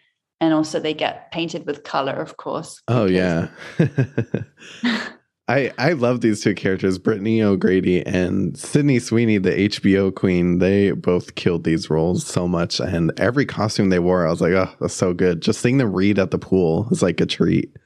and 0.43 0.55
also 0.55 0.81
they 0.81 0.95
get 0.95 1.31
painted 1.33 1.67
with 1.67 1.85
color, 1.85 2.15
of 2.15 2.37
course. 2.37 2.81
Oh 2.89 3.05
yeah. 3.07 3.49
I, 5.51 5.73
I 5.79 5.93
love 5.95 6.21
these 6.21 6.43
two 6.43 6.55
characters, 6.55 6.97
Brittany 6.97 7.43
O'Grady 7.43 8.07
and 8.07 8.57
Sydney 8.57 9.01
Sweeney, 9.01 9.39
the 9.39 9.69
HBO 9.69 10.15
queen. 10.15 10.61
They 10.61 10.93
both 10.93 11.35
killed 11.35 11.65
these 11.65 11.91
roles 11.91 12.25
so 12.25 12.47
much. 12.47 12.79
And 12.79 13.11
every 13.19 13.47
costume 13.47 13.89
they 13.89 13.99
wore, 13.99 14.25
I 14.25 14.31
was 14.31 14.41
like, 14.41 14.53
oh, 14.53 14.73
that's 14.81 14.95
so 14.95 15.13
good. 15.13 15.43
Just 15.43 15.61
seeing 15.61 15.79
them 15.79 15.93
read 15.93 16.21
at 16.21 16.31
the 16.31 16.39
pool 16.39 16.87
is 16.93 17.03
like 17.03 17.21
a 17.21 17.27
treat. 17.27 17.77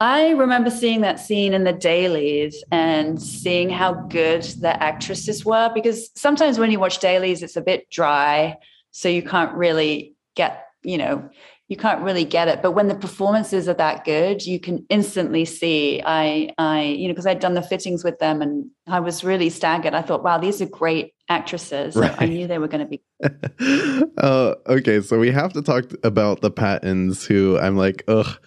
I 0.00 0.32
remember 0.32 0.68
seeing 0.68 1.00
that 1.00 1.18
scene 1.18 1.54
in 1.54 1.64
the 1.64 1.72
dailies 1.72 2.62
and 2.70 3.22
seeing 3.22 3.70
how 3.70 3.94
good 3.94 4.42
the 4.42 4.82
actresses 4.82 5.46
were 5.46 5.70
because 5.72 6.10
sometimes 6.14 6.58
when 6.58 6.70
you 6.70 6.78
watch 6.78 6.98
dailies, 6.98 7.42
it's 7.42 7.56
a 7.56 7.62
bit 7.62 7.88
dry. 7.88 8.58
So 8.90 9.08
you 9.08 9.22
can't 9.22 9.54
really 9.54 10.14
get, 10.36 10.66
you 10.82 10.98
know, 10.98 11.30
you 11.68 11.76
can't 11.76 12.02
really 12.02 12.24
get 12.24 12.48
it. 12.48 12.60
But 12.62 12.72
when 12.72 12.88
the 12.88 12.94
performances 12.94 13.68
are 13.68 13.74
that 13.74 14.04
good, 14.04 14.44
you 14.44 14.60
can 14.60 14.84
instantly 14.90 15.44
see. 15.46 16.02
I, 16.04 16.50
I, 16.58 16.82
you 16.82 17.08
know, 17.08 17.14
because 17.14 17.26
I'd 17.26 17.40
done 17.40 17.54
the 17.54 17.62
fittings 17.62 18.04
with 18.04 18.18
them, 18.18 18.42
and 18.42 18.70
I 18.86 19.00
was 19.00 19.24
really 19.24 19.48
staggered. 19.48 19.94
I 19.94 20.02
thought, 20.02 20.22
wow, 20.22 20.36
these 20.36 20.60
are 20.60 20.66
great 20.66 21.14
actresses. 21.30 21.96
Right. 21.96 22.14
I 22.18 22.26
knew 22.26 22.46
they 22.46 22.58
were 22.58 22.68
going 22.68 22.86
to 22.86 22.98
be. 22.98 24.04
uh, 24.18 24.54
okay, 24.66 25.00
so 25.00 25.18
we 25.18 25.30
have 25.30 25.54
to 25.54 25.62
talk 25.62 25.86
about 26.02 26.42
the 26.42 26.50
Pattons, 26.50 27.24
who 27.24 27.58
I'm 27.58 27.78
like, 27.78 28.04
ugh, 28.08 28.38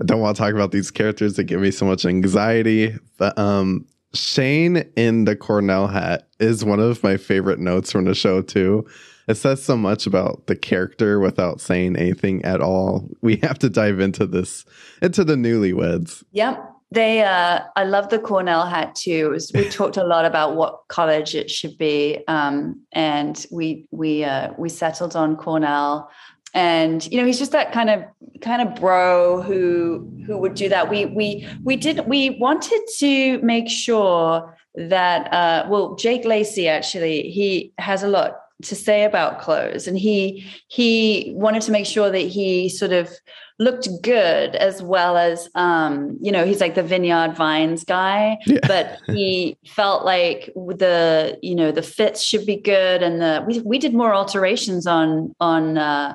I 0.00 0.04
don't 0.04 0.20
want 0.20 0.36
to 0.36 0.42
talk 0.42 0.52
about 0.52 0.72
these 0.72 0.90
characters. 0.90 1.36
They 1.36 1.44
give 1.44 1.60
me 1.60 1.70
so 1.70 1.86
much 1.86 2.04
anxiety. 2.04 2.94
But 3.16 3.38
um, 3.38 3.86
Shane 4.12 4.84
in 4.96 5.24
the 5.24 5.34
Cornell 5.34 5.86
hat 5.86 6.28
is 6.40 6.62
one 6.62 6.80
of 6.80 7.02
my 7.02 7.16
favorite 7.16 7.58
notes 7.58 7.90
from 7.90 8.04
the 8.04 8.14
show 8.14 8.42
too 8.42 8.86
it 9.28 9.36
says 9.36 9.62
so 9.62 9.76
much 9.76 10.06
about 10.06 10.46
the 10.46 10.56
character 10.56 11.18
without 11.18 11.60
saying 11.60 11.96
anything 11.96 12.44
at 12.44 12.60
all. 12.60 13.08
We 13.22 13.36
have 13.36 13.58
to 13.60 13.68
dive 13.68 14.00
into 14.00 14.26
this 14.26 14.64
into 15.02 15.24
the 15.24 15.34
newlyweds. 15.34 16.22
Yep. 16.32 16.72
They 16.92 17.22
uh 17.22 17.60
I 17.74 17.84
love 17.84 18.10
the 18.10 18.18
Cornell 18.18 18.66
hat 18.66 18.94
too. 18.94 19.30
Was, 19.30 19.50
we 19.52 19.68
talked 19.68 19.96
a 19.96 20.04
lot 20.04 20.24
about 20.24 20.56
what 20.56 20.82
college 20.88 21.34
it 21.34 21.50
should 21.50 21.76
be. 21.76 22.22
Um 22.28 22.80
and 22.92 23.44
we 23.50 23.86
we 23.90 24.24
uh 24.24 24.52
we 24.56 24.68
settled 24.68 25.16
on 25.16 25.36
Cornell 25.36 26.10
and 26.54 27.06
you 27.12 27.18
know 27.18 27.26
he's 27.26 27.38
just 27.38 27.52
that 27.52 27.70
kind 27.70 27.90
of 27.90 28.02
kind 28.40 28.66
of 28.66 28.74
bro 28.80 29.42
who 29.42 30.10
who 30.26 30.38
would 30.38 30.54
do 30.54 30.68
that 30.68 30.88
we 30.88 31.04
we 31.06 31.46
we 31.64 31.76
did 31.76 32.06
we 32.06 32.30
wanted 32.30 32.80
to 32.98 33.38
make 33.42 33.68
sure 33.68 34.56
that 34.74 35.32
uh 35.32 35.66
well 35.68 35.94
jake 35.96 36.24
lacy 36.24 36.66
actually 36.66 37.30
he 37.30 37.72
has 37.78 38.02
a 38.02 38.08
lot 38.08 38.45
to 38.62 38.74
say 38.74 39.04
about 39.04 39.40
clothes 39.40 39.86
and 39.86 39.98
he 39.98 40.46
he 40.68 41.32
wanted 41.36 41.62
to 41.62 41.70
make 41.70 41.86
sure 41.86 42.10
that 42.10 42.18
he 42.18 42.68
sort 42.68 42.92
of 42.92 43.10
looked 43.58 43.88
good 44.02 44.54
as 44.56 44.82
well 44.82 45.16
as 45.16 45.48
um 45.54 46.16
you 46.20 46.32
know 46.32 46.44
he's 46.44 46.60
like 46.60 46.74
the 46.74 46.82
vineyard 46.82 47.34
vines 47.34 47.84
guy 47.84 48.36
yeah. 48.46 48.58
but 48.66 48.98
he 49.14 49.56
felt 49.66 50.04
like 50.04 50.50
the 50.54 51.38
you 51.42 51.54
know 51.54 51.70
the 51.70 51.82
fits 51.82 52.22
should 52.22 52.46
be 52.46 52.56
good 52.56 53.02
and 53.02 53.20
the 53.20 53.44
we, 53.46 53.60
we 53.60 53.78
did 53.78 53.94
more 53.94 54.14
alterations 54.14 54.86
on 54.86 55.34
on 55.40 55.76
uh 55.76 56.14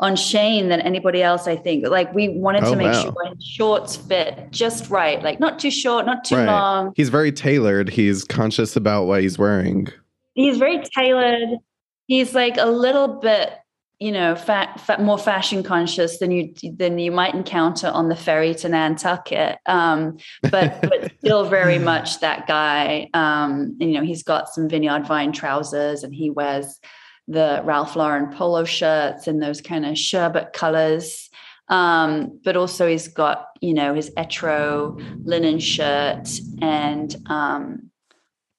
on 0.00 0.16
Shane 0.16 0.70
than 0.70 0.80
anybody 0.80 1.22
else, 1.22 1.46
I 1.46 1.54
think. 1.54 1.86
Like 1.86 2.12
we 2.12 2.28
wanted 2.28 2.64
oh, 2.64 2.72
to 2.72 2.76
make 2.76 2.92
wow. 2.92 3.02
sure 3.02 3.14
his 3.32 3.44
shorts 3.44 3.96
fit 3.96 4.48
just 4.50 4.90
right, 4.90 5.22
like 5.22 5.38
not 5.38 5.60
too 5.60 5.70
short, 5.70 6.04
not 6.04 6.24
too 6.24 6.34
right. 6.34 6.46
long. 6.46 6.92
He's 6.96 7.10
very 7.10 7.30
tailored. 7.30 7.88
He's 7.88 8.24
conscious 8.24 8.74
about 8.74 9.04
what 9.04 9.22
he's 9.22 9.38
wearing. 9.38 9.86
He's 10.34 10.58
very 10.58 10.82
tailored 10.96 11.60
he's 12.06 12.34
like 12.34 12.56
a 12.58 12.66
little 12.66 13.20
bit 13.20 13.52
you 14.00 14.10
know 14.12 14.34
fat, 14.34 14.80
fat, 14.80 15.00
more 15.00 15.18
fashion 15.18 15.62
conscious 15.62 16.18
than 16.18 16.30
you 16.30 16.52
than 16.76 16.98
you 16.98 17.12
might 17.12 17.34
encounter 17.34 17.88
on 17.88 18.08
the 18.08 18.16
ferry 18.16 18.54
to 18.56 18.68
Nantucket. 18.68 19.58
Um, 19.66 20.18
but 20.42 20.80
but 20.82 21.12
still 21.18 21.48
very 21.48 21.78
much 21.78 22.20
that 22.20 22.46
guy. 22.46 23.08
Um, 23.14 23.76
and, 23.80 23.92
you 23.92 23.98
know 23.98 24.04
he's 24.04 24.22
got 24.22 24.48
some 24.48 24.68
vineyard 24.68 25.06
vine 25.06 25.32
trousers 25.32 26.02
and 26.02 26.14
he 26.14 26.30
wears 26.30 26.80
the 27.28 27.62
Ralph 27.64 27.96
Lauren 27.96 28.30
polo 28.34 28.64
shirts 28.64 29.26
and 29.26 29.42
those 29.42 29.60
kind 29.60 29.86
of 29.86 29.96
sherbet 29.96 30.52
colors. 30.52 31.30
Um, 31.68 32.40
but 32.44 32.56
also 32.56 32.86
he's 32.86 33.08
got 33.08 33.46
you 33.60 33.72
know 33.72 33.94
his 33.94 34.10
etro 34.16 35.00
linen 35.24 35.60
shirt 35.60 36.28
and 36.60 37.16
um, 37.26 37.90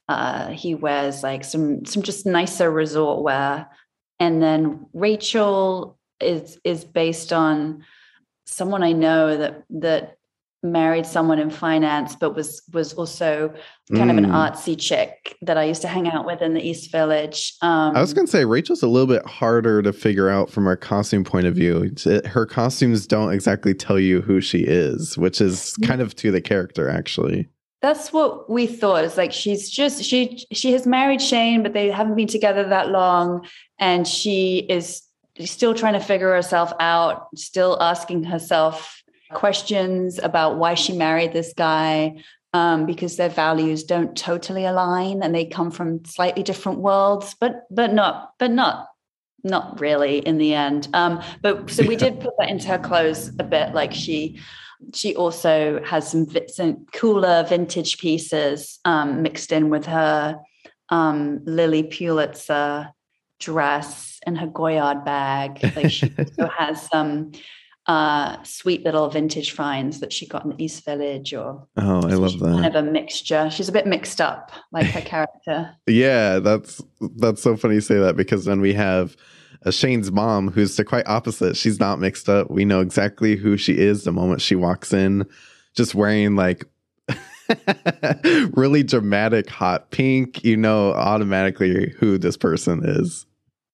uh, 0.07 0.49
he 0.49 0.75
wears 0.75 1.23
like 1.23 1.43
some 1.43 1.85
some 1.85 2.03
just 2.03 2.25
nicer 2.25 2.69
resort 2.69 3.23
wear, 3.23 3.67
and 4.19 4.41
then 4.41 4.85
Rachel 4.93 5.97
is 6.21 6.59
is 6.63 6.85
based 6.85 7.33
on 7.33 7.83
someone 8.45 8.83
I 8.83 8.91
know 8.91 9.37
that 9.37 9.63
that 9.69 10.17
married 10.61 11.05
someone 11.05 11.39
in 11.39 11.49
finance, 11.49 12.15
but 12.15 12.35
was 12.35 12.61
was 12.71 12.93
also 12.93 13.53
kind 13.93 14.09
mm. 14.09 14.11
of 14.11 14.17
an 14.17 14.25
mm. 14.25 14.31
artsy 14.31 14.79
chick 14.79 15.35
that 15.41 15.57
I 15.57 15.63
used 15.63 15.81
to 15.83 15.87
hang 15.87 16.07
out 16.07 16.25
with 16.25 16.41
in 16.41 16.53
the 16.53 16.61
East 16.61 16.91
Village. 16.91 17.53
Um, 17.61 17.95
I 17.95 18.01
was 18.01 18.13
going 18.13 18.25
to 18.25 18.31
say 18.31 18.45
Rachel's 18.45 18.83
a 18.83 18.87
little 18.87 19.07
bit 19.07 19.25
harder 19.25 19.81
to 19.81 19.93
figure 19.93 20.29
out 20.29 20.49
from 20.49 20.67
a 20.67 20.77
costume 20.77 21.23
point 21.23 21.47
of 21.47 21.55
view. 21.55 21.91
Her 22.25 22.45
costumes 22.45 23.07
don't 23.07 23.31
exactly 23.31 23.73
tell 23.73 23.99
you 23.99 24.21
who 24.21 24.41
she 24.41 24.59
is, 24.59 25.17
which 25.17 25.41
is 25.41 25.75
kind 25.83 26.01
of 26.01 26.15
to 26.17 26.31
the 26.31 26.41
character, 26.41 26.89
actually 26.89 27.47
that's 27.85 28.11
what 28.11 28.49
we 28.49 28.65
thought. 28.65 29.03
It's 29.03 29.17
like 29.17 29.31
she's 29.31 29.69
just 29.69 30.03
she 30.03 30.45
she 30.51 30.71
has 30.73 30.87
married 30.87 31.21
shane 31.21 31.61
but 31.61 31.73
they 31.73 31.91
haven't 31.91 32.15
been 32.15 32.27
together 32.27 32.67
that 32.69 32.89
long 32.89 33.47
and 33.77 34.07
she 34.07 34.65
is 34.69 35.03
still 35.39 35.75
trying 35.75 35.93
to 35.93 35.99
figure 35.99 36.33
herself 36.33 36.73
out 36.79 37.27
still 37.35 37.77
asking 37.81 38.23
herself 38.23 39.03
questions 39.33 40.17
about 40.17 40.57
why 40.57 40.73
she 40.73 40.93
married 40.93 41.33
this 41.33 41.53
guy 41.55 42.15
um, 42.53 42.85
because 42.85 43.17
their 43.17 43.29
values 43.29 43.83
don't 43.83 44.17
totally 44.17 44.65
align 44.65 45.21
and 45.21 45.35
they 45.35 45.45
come 45.45 45.69
from 45.69 46.03
slightly 46.05 46.41
different 46.41 46.79
worlds 46.79 47.35
but 47.39 47.65
but 47.69 47.93
not 47.93 48.31
but 48.39 48.49
not 48.49 48.87
not 49.43 49.79
really 49.79 50.17
in 50.17 50.39
the 50.39 50.55
end. 50.55 50.87
Um, 50.93 51.21
but 51.41 51.69
so 51.69 51.85
we 51.85 51.95
did 51.95 52.19
put 52.19 52.33
that 52.39 52.49
into 52.49 52.67
her 52.67 52.79
clothes 52.79 53.29
a 53.37 53.43
bit 53.43 53.75
like 53.75 53.93
she 53.93 54.39
she 54.93 55.15
also 55.15 55.81
has 55.83 56.09
some, 56.09 56.27
some 56.47 56.85
cooler 56.93 57.45
vintage 57.47 57.97
pieces 57.97 58.79
um, 58.85 59.21
mixed 59.21 59.51
in 59.51 59.69
with 59.69 59.85
her 59.85 60.39
um, 60.89 61.41
Lilly 61.45 61.83
Pulitzer 61.83 62.89
dress 63.39 64.19
and 64.25 64.37
her 64.37 64.47
Goyard 64.47 65.05
bag. 65.05 65.59
Like 65.75 65.91
she 65.91 66.11
also 66.17 66.49
has 66.57 66.81
some 66.87 67.31
uh, 67.87 68.41
sweet 68.43 68.83
little 68.83 69.09
vintage 69.09 69.51
finds 69.51 69.99
that 69.99 70.11
she 70.11 70.27
got 70.27 70.43
in 70.43 70.51
the 70.51 70.63
East 70.63 70.85
Village. 70.85 71.33
Or 71.33 71.67
oh, 71.77 72.07
I 72.07 72.13
love 72.13 72.39
that 72.39 72.45
kind 72.45 72.65
of 72.65 72.75
a 72.75 72.83
mixture. 72.83 73.49
She's 73.51 73.69
a 73.69 73.71
bit 73.71 73.87
mixed 73.87 74.21
up, 74.21 74.51
like 74.71 74.87
her 74.87 75.01
character. 75.45 75.75
yeah, 75.87 76.39
that's 76.39 76.81
that's 77.17 77.41
so 77.41 77.55
funny 77.55 77.75
you 77.75 77.81
say 77.81 77.99
that 77.99 78.15
because 78.15 78.45
then 78.45 78.61
we 78.61 78.73
have 78.73 79.15
Shane's 79.71 80.11
mom, 80.11 80.51
who's 80.51 80.75
the 80.75 80.83
quite 80.83 81.07
opposite. 81.07 81.57
She's 81.57 81.79
not 81.79 81.99
mixed 81.99 82.29
up. 82.29 82.49
We 82.49 82.65
know 82.65 82.81
exactly 82.81 83.35
who 83.35 83.57
she 83.57 83.77
is 83.77 84.03
the 84.03 84.11
moment 84.11 84.41
she 84.41 84.55
walks 84.55 84.93
in, 84.93 85.25
just 85.75 85.95
wearing 85.95 86.35
like 86.35 86.65
really 88.53 88.83
dramatic 88.83 89.49
hot 89.49 89.91
pink. 89.91 90.43
You 90.43 90.57
know 90.57 90.93
automatically 90.93 91.93
who 91.99 92.17
this 92.17 92.37
person 92.37 92.81
is. 92.83 93.25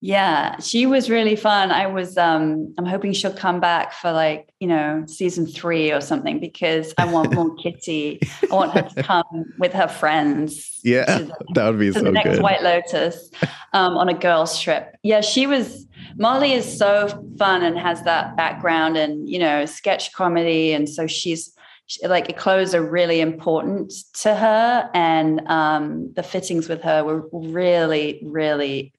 Yeah, 0.03 0.59
she 0.59 0.87
was 0.87 1.11
really 1.11 1.35
fun. 1.35 1.71
I 1.71 1.85
was 1.85 2.17
um 2.17 2.73
I'm 2.79 2.87
hoping 2.87 3.13
she'll 3.13 3.31
come 3.31 3.59
back 3.59 3.93
for 3.93 4.11
like, 4.11 4.49
you 4.59 4.67
know, 4.67 5.03
season 5.05 5.45
3 5.45 5.91
or 5.91 6.01
something 6.01 6.39
because 6.39 6.91
I 6.97 7.05
want 7.05 7.35
more 7.35 7.53
Kitty. 7.61 8.19
I 8.51 8.55
want 8.55 8.73
her 8.73 8.81
to 8.81 9.03
come 9.03 9.53
with 9.59 9.73
her 9.73 9.87
friends. 9.87 10.79
Yeah. 10.83 11.05
The, 11.05 11.35
that 11.53 11.69
would 11.69 11.79
be 11.79 11.91
so 11.91 12.01
the 12.01 12.11
next 12.11 12.29
good. 12.29 12.41
White 12.41 12.63
Lotus 12.63 13.29
um 13.73 13.95
on 13.95 14.09
a 14.09 14.15
girls 14.15 14.59
trip. 14.59 14.95
Yeah, 15.03 15.21
she 15.21 15.45
was 15.45 15.85
Molly 16.17 16.53
is 16.53 16.77
so 16.79 17.23
fun 17.37 17.61
and 17.61 17.77
has 17.77 18.01
that 18.03 18.35
background 18.35 18.97
and, 18.97 19.29
you 19.29 19.37
know, 19.37 19.67
sketch 19.67 20.13
comedy 20.13 20.73
and 20.73 20.89
so 20.89 21.05
she's 21.05 21.55
like 22.03 22.35
clothes 22.37 22.73
are 22.73 22.83
really 22.83 23.21
important 23.21 23.93
to 24.13 24.33
her 24.33 24.89
and 24.93 25.41
um, 25.47 26.11
the 26.13 26.23
fittings 26.23 26.69
with 26.69 26.81
her 26.81 27.03
were 27.03 27.27
really 27.33 28.21
really 28.23 28.93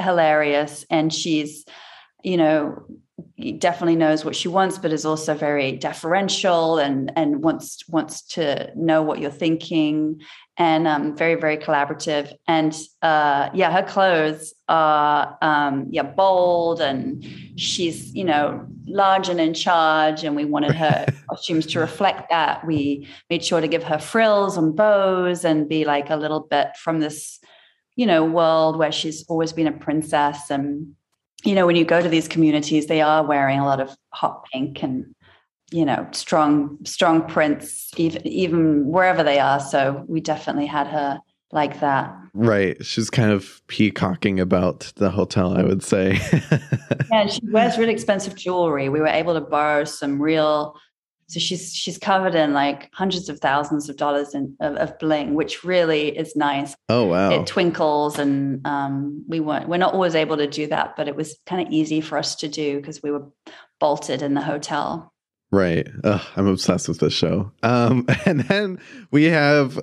hilarious 0.00 0.84
and 0.90 1.12
she's 1.12 1.64
you 2.22 2.36
know 2.36 2.84
definitely 3.58 3.96
knows 3.96 4.24
what 4.24 4.36
she 4.36 4.48
wants 4.48 4.78
but 4.78 4.92
is 4.92 5.04
also 5.04 5.34
very 5.34 5.72
deferential 5.72 6.78
and 6.78 7.12
and 7.16 7.42
wants 7.42 7.88
wants 7.88 8.22
to 8.22 8.70
know 8.76 9.02
what 9.02 9.18
you're 9.18 9.30
thinking 9.30 10.20
and 10.60 10.86
um, 10.86 11.16
very 11.16 11.36
very 11.36 11.56
collaborative. 11.56 12.30
And 12.46 12.76
uh, 13.00 13.48
yeah 13.54 13.72
her 13.72 13.82
clothes 13.82 14.52
are 14.68 15.38
um, 15.40 15.86
yeah 15.90 16.02
bold 16.02 16.82
and 16.82 17.24
she's 17.56 18.14
you 18.14 18.24
know 18.24 18.66
large 18.86 19.30
and 19.30 19.40
in 19.40 19.54
charge 19.54 20.22
and 20.22 20.36
we 20.36 20.44
wanted 20.44 20.74
her 20.74 21.06
costumes 21.30 21.64
to 21.68 21.80
reflect 21.80 22.28
that. 22.28 22.66
We 22.66 23.08
made 23.30 23.42
sure 23.42 23.62
to 23.62 23.68
give 23.68 23.84
her 23.84 23.98
frills 23.98 24.58
and 24.58 24.76
bows 24.76 25.46
and 25.46 25.66
be 25.66 25.84
like 25.84 26.10
a 26.10 26.16
little 26.16 26.40
bit 26.40 26.76
from 26.76 27.00
this 27.00 27.39
you 28.00 28.06
know 28.06 28.24
world 28.24 28.78
where 28.78 28.90
she's 28.90 29.26
always 29.28 29.52
been 29.52 29.66
a 29.66 29.72
princess. 29.72 30.50
And 30.50 30.94
you 31.44 31.54
know 31.54 31.66
when 31.66 31.76
you 31.76 31.84
go 31.84 32.00
to 32.00 32.08
these 32.08 32.28
communities 32.28 32.86
they 32.86 33.02
are 33.02 33.22
wearing 33.22 33.58
a 33.58 33.66
lot 33.66 33.78
of 33.78 33.94
hot 34.14 34.42
pink 34.50 34.82
and 34.82 35.14
you 35.70 35.84
know 35.84 36.08
strong 36.12 36.78
strong 36.84 37.28
prints 37.28 37.90
even 37.98 38.26
even 38.26 38.86
wherever 38.86 39.22
they 39.22 39.38
are. 39.38 39.60
So 39.60 40.02
we 40.08 40.22
definitely 40.22 40.64
had 40.64 40.86
her 40.86 41.20
like 41.52 41.80
that. 41.80 42.16
Right. 42.32 42.82
She's 42.82 43.10
kind 43.10 43.32
of 43.32 43.60
peacocking 43.66 44.40
about 44.40 44.92
the 44.96 45.10
hotel 45.10 45.58
i 45.58 45.62
would 45.62 45.82
say. 45.82 46.18
Yeah 47.12 47.26
she 47.26 47.40
wears 47.52 47.76
really 47.76 47.92
expensive 47.92 48.34
jewelry. 48.34 48.88
We 48.88 49.00
were 49.00 49.08
able 49.08 49.34
to 49.34 49.42
borrow 49.42 49.84
some 49.84 50.22
real 50.22 50.74
so 51.30 51.38
she's 51.38 51.72
she's 51.72 51.96
covered 51.96 52.34
in 52.34 52.52
like 52.52 52.90
hundreds 52.92 53.28
of 53.28 53.38
thousands 53.38 53.88
of 53.88 53.96
dollars 53.96 54.34
in, 54.34 54.56
of, 54.58 54.74
of 54.76 54.98
bling, 54.98 55.34
which 55.34 55.62
really 55.62 56.08
is 56.08 56.34
nice. 56.34 56.74
Oh 56.88 57.04
wow! 57.04 57.30
It 57.30 57.46
twinkles, 57.46 58.18
and 58.18 58.66
um, 58.66 59.24
we 59.28 59.38
weren't 59.38 59.68
we're 59.68 59.76
not 59.76 59.94
always 59.94 60.16
able 60.16 60.36
to 60.38 60.48
do 60.48 60.66
that, 60.66 60.96
but 60.96 61.06
it 61.06 61.14
was 61.14 61.38
kind 61.46 61.64
of 61.64 61.72
easy 61.72 62.00
for 62.00 62.18
us 62.18 62.34
to 62.36 62.48
do 62.48 62.78
because 62.78 63.00
we 63.00 63.12
were 63.12 63.28
bolted 63.78 64.22
in 64.22 64.34
the 64.34 64.40
hotel. 64.40 65.12
Right. 65.52 65.88
Ugh, 66.02 66.20
I'm 66.34 66.48
obsessed 66.48 66.88
with 66.88 66.98
this 66.98 67.12
show. 67.12 67.52
Um, 67.62 68.06
and 68.24 68.40
then 68.40 68.80
we 69.12 69.24
have 69.24 69.80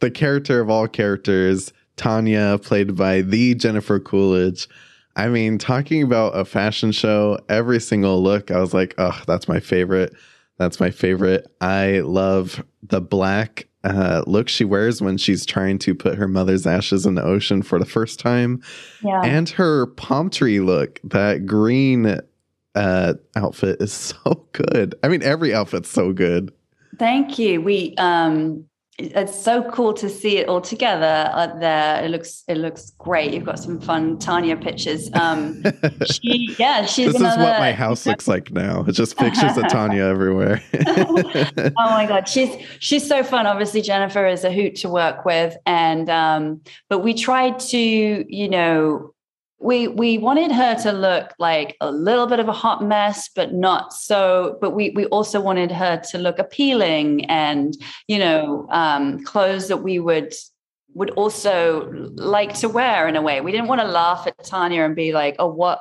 the 0.00 0.10
character 0.10 0.60
of 0.60 0.70
all 0.70 0.88
characters, 0.88 1.72
Tanya, 1.96 2.58
played 2.60 2.96
by 2.96 3.20
the 3.20 3.54
Jennifer 3.54 4.00
Coolidge. 4.00 4.68
I 5.16 5.28
mean, 5.28 5.58
talking 5.58 6.02
about 6.02 6.36
a 6.36 6.44
fashion 6.44 6.90
show, 6.90 7.38
every 7.48 7.80
single 7.80 8.22
look, 8.22 8.50
I 8.50 8.58
was 8.58 8.74
like, 8.74 8.94
oh, 8.98 9.20
that's 9.26 9.46
my 9.46 9.60
favorite. 9.60 10.12
That's 10.58 10.80
my 10.80 10.90
favorite. 10.90 11.46
I 11.60 12.00
love 12.00 12.64
the 12.82 13.00
black 13.00 13.68
uh, 13.82 14.22
look 14.26 14.48
she 14.48 14.64
wears 14.64 15.02
when 15.02 15.18
she's 15.18 15.44
trying 15.44 15.78
to 15.78 15.94
put 15.94 16.16
her 16.16 16.26
mother's 16.26 16.66
ashes 16.66 17.04
in 17.04 17.14
the 17.14 17.22
ocean 17.22 17.62
for 17.62 17.78
the 17.78 17.84
first 17.84 18.18
time. 18.18 18.62
Yeah. 19.02 19.20
And 19.22 19.48
her 19.50 19.86
palm 19.86 20.30
tree 20.30 20.60
look, 20.60 21.00
that 21.04 21.44
green 21.44 22.20
uh, 22.74 23.14
outfit 23.36 23.80
is 23.80 23.92
so 24.24 24.46
good. 24.52 24.94
I 25.02 25.08
mean, 25.08 25.22
every 25.22 25.54
outfit's 25.54 25.90
so 25.90 26.12
good. 26.12 26.52
Thank 26.98 27.38
you. 27.38 27.60
We 27.60 27.94
um 27.98 28.66
it's 28.98 29.36
so 29.36 29.68
cool 29.70 29.92
to 29.92 30.08
see 30.08 30.38
it 30.38 30.48
all 30.48 30.60
together 30.60 31.28
uh, 31.32 31.58
there. 31.58 32.04
It 32.04 32.10
looks 32.10 32.44
it 32.46 32.56
looks 32.56 32.90
great. 32.98 33.34
You've 33.34 33.44
got 33.44 33.58
some 33.58 33.80
fun 33.80 34.18
Tanya 34.18 34.56
pictures. 34.56 35.10
Um, 35.14 35.64
she, 36.10 36.54
yeah, 36.58 36.84
she's. 36.84 37.12
This 37.12 37.16
another, 37.16 37.42
is 37.42 37.48
what 37.48 37.58
my 37.58 37.72
house 37.72 38.06
looks 38.06 38.28
like 38.28 38.52
now. 38.52 38.84
It's 38.86 38.96
just 38.96 39.16
pictures 39.16 39.56
of 39.56 39.68
Tanya 39.68 40.04
everywhere. 40.04 40.62
oh 40.86 41.72
my 41.76 42.06
god, 42.06 42.28
she's 42.28 42.54
she's 42.78 43.06
so 43.06 43.24
fun. 43.24 43.46
Obviously, 43.46 43.82
Jennifer 43.82 44.26
is 44.26 44.44
a 44.44 44.52
hoot 44.52 44.76
to 44.76 44.88
work 44.88 45.24
with, 45.24 45.56
and 45.66 46.08
um, 46.08 46.60
but 46.88 47.00
we 47.00 47.14
tried 47.14 47.58
to, 47.60 47.78
you 47.78 48.48
know, 48.48 49.13
we 49.58 49.88
we 49.88 50.18
wanted 50.18 50.52
her 50.52 50.74
to 50.74 50.92
look 50.92 51.32
like 51.38 51.76
a 51.80 51.90
little 51.90 52.26
bit 52.26 52.40
of 52.40 52.48
a 52.48 52.52
hot 52.52 52.82
mess 52.84 53.30
but 53.34 53.54
not 53.54 53.92
so 53.92 54.58
but 54.60 54.70
we 54.70 54.90
we 54.90 55.06
also 55.06 55.40
wanted 55.40 55.70
her 55.70 55.96
to 56.10 56.18
look 56.18 56.38
appealing 56.38 57.24
and 57.26 57.76
you 58.08 58.18
know 58.18 58.66
um, 58.70 59.22
clothes 59.24 59.68
that 59.68 59.78
we 59.78 59.98
would 59.98 60.34
would 60.94 61.10
also 61.10 61.90
like 62.14 62.54
to 62.54 62.68
wear 62.68 63.08
in 63.08 63.16
a 63.16 63.22
way. 63.22 63.40
We 63.40 63.50
didn't 63.50 63.66
want 63.66 63.80
to 63.80 63.86
laugh 63.86 64.26
at 64.26 64.44
tanya 64.44 64.82
and 64.82 64.94
be 64.94 65.12
like 65.12 65.36
oh 65.38 65.48
what 65.48 65.80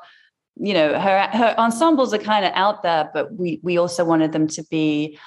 you 0.56 0.74
know 0.74 1.00
her 1.00 1.30
her 1.32 1.56
ensembles 1.58 2.14
are 2.14 2.20
kind 2.20 2.46
of 2.46 2.52
out 2.54 2.84
there 2.84 3.10
but 3.14 3.34
we 3.34 3.60
we 3.64 3.78
also 3.78 4.06
wanted 4.06 4.32
them 4.32 4.48
to 4.48 4.64
be 4.70 5.18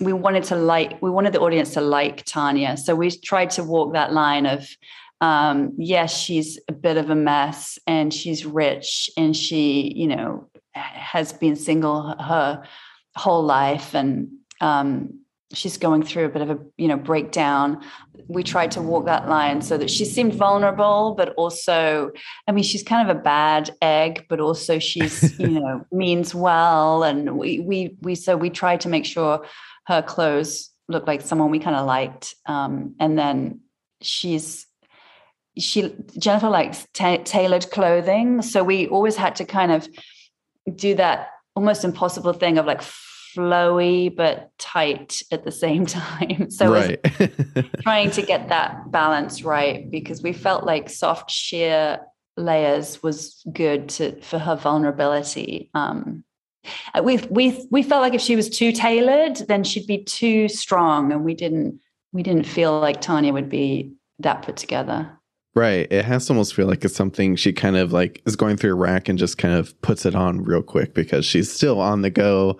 we 0.00 0.12
wanted 0.12 0.44
to 0.44 0.56
like 0.56 1.00
we 1.00 1.10
wanted 1.10 1.32
the 1.32 1.40
audience 1.40 1.74
to 1.74 1.80
like 1.80 2.24
tanya. 2.24 2.76
So 2.76 2.94
we 2.94 3.10
tried 3.10 3.50
to 3.50 3.62
walk 3.62 3.92
that 3.92 4.12
line 4.12 4.46
of 4.46 4.68
um, 5.20 5.72
yes, 5.78 6.16
she's 6.16 6.58
a 6.68 6.72
bit 6.72 6.96
of 6.96 7.10
a 7.10 7.14
mess 7.14 7.78
and 7.86 8.12
she's 8.12 8.44
rich 8.44 9.10
and 9.16 9.36
she, 9.36 9.92
you 9.94 10.06
know, 10.06 10.48
has 10.74 11.32
been 11.32 11.56
single 11.56 12.14
her 12.20 12.64
whole 13.16 13.44
life 13.44 13.94
and 13.94 14.28
um, 14.60 15.20
she's 15.52 15.76
going 15.76 16.02
through 16.02 16.26
a 16.26 16.28
bit 16.28 16.42
of 16.42 16.50
a, 16.50 16.58
you 16.76 16.88
know, 16.88 16.96
breakdown. 16.96 17.80
We 18.26 18.42
tried 18.42 18.72
to 18.72 18.82
walk 18.82 19.06
that 19.06 19.28
line 19.28 19.62
so 19.62 19.76
that 19.78 19.90
she 19.90 20.04
seemed 20.04 20.34
vulnerable, 20.34 21.14
but 21.16 21.32
also, 21.34 22.10
I 22.48 22.52
mean, 22.52 22.64
she's 22.64 22.82
kind 22.82 23.08
of 23.08 23.16
a 23.16 23.20
bad 23.20 23.70
egg, 23.80 24.26
but 24.28 24.40
also 24.40 24.78
she's, 24.78 25.38
you 25.38 25.60
know, 25.60 25.86
means 25.92 26.34
well. 26.34 27.02
And 27.04 27.36
we, 27.38 27.60
we, 27.60 27.96
we, 28.02 28.14
so 28.14 28.36
we 28.36 28.50
tried 28.50 28.80
to 28.82 28.88
make 28.88 29.04
sure 29.04 29.46
her 29.86 30.02
clothes 30.02 30.70
looked 30.88 31.06
like 31.06 31.22
someone 31.22 31.50
we 31.50 31.58
kind 31.58 31.76
of 31.76 31.86
liked. 31.86 32.34
Um, 32.46 32.94
and 32.98 33.18
then 33.18 33.60
she's 34.02 34.66
she 35.58 35.94
Jennifer 36.18 36.48
likes 36.48 36.86
tailored 36.92 37.70
clothing, 37.70 38.42
so 38.42 38.64
we 38.64 38.88
always 38.88 39.16
had 39.16 39.36
to 39.36 39.44
kind 39.44 39.72
of 39.72 39.88
do 40.74 40.94
that 40.96 41.28
almost 41.54 41.84
impossible 41.84 42.32
thing 42.32 42.58
of 42.58 42.66
like 42.66 42.80
flowy 42.80 44.14
but 44.14 44.50
tight 44.58 45.22
at 45.30 45.44
the 45.44 45.52
same 45.52 45.86
time. 45.86 46.50
So 46.50 46.72
right. 46.72 47.00
trying 47.82 48.10
to 48.12 48.22
get 48.22 48.48
that 48.48 48.90
balance 48.90 49.42
right 49.42 49.90
because 49.90 50.22
we 50.22 50.32
felt 50.32 50.64
like 50.64 50.88
soft 50.90 51.30
sheer 51.30 52.00
layers 52.36 53.02
was 53.02 53.44
good 53.52 53.88
to 53.90 54.20
for 54.22 54.38
her 54.38 54.56
vulnerability. 54.56 55.70
Um, 55.74 56.24
we 57.02 57.18
we 57.30 57.66
we 57.70 57.82
felt 57.82 58.02
like 58.02 58.14
if 58.14 58.20
she 58.20 58.36
was 58.36 58.48
too 58.48 58.72
tailored, 58.72 59.36
then 59.48 59.64
she'd 59.64 59.86
be 59.86 60.02
too 60.02 60.48
strong, 60.48 61.12
and 61.12 61.24
we 61.24 61.34
didn't 61.34 61.80
we 62.12 62.22
didn't 62.22 62.46
feel 62.46 62.80
like 62.80 63.00
Tanya 63.00 63.32
would 63.32 63.48
be 63.48 63.92
that 64.20 64.42
put 64.42 64.56
together. 64.56 65.18
Right. 65.54 65.86
It 65.90 66.04
has 66.04 66.26
to 66.26 66.32
almost 66.32 66.54
feel 66.54 66.66
like 66.66 66.84
it's 66.84 66.96
something 66.96 67.36
she 67.36 67.52
kind 67.52 67.76
of 67.76 67.92
like 67.92 68.22
is 68.26 68.34
going 68.34 68.56
through 68.56 68.72
a 68.72 68.76
rack 68.76 69.08
and 69.08 69.18
just 69.18 69.38
kind 69.38 69.54
of 69.54 69.80
puts 69.82 70.04
it 70.04 70.16
on 70.16 70.42
real 70.42 70.62
quick 70.62 70.94
because 70.94 71.24
she's 71.24 71.52
still 71.52 71.80
on 71.80 72.02
the 72.02 72.10
go, 72.10 72.58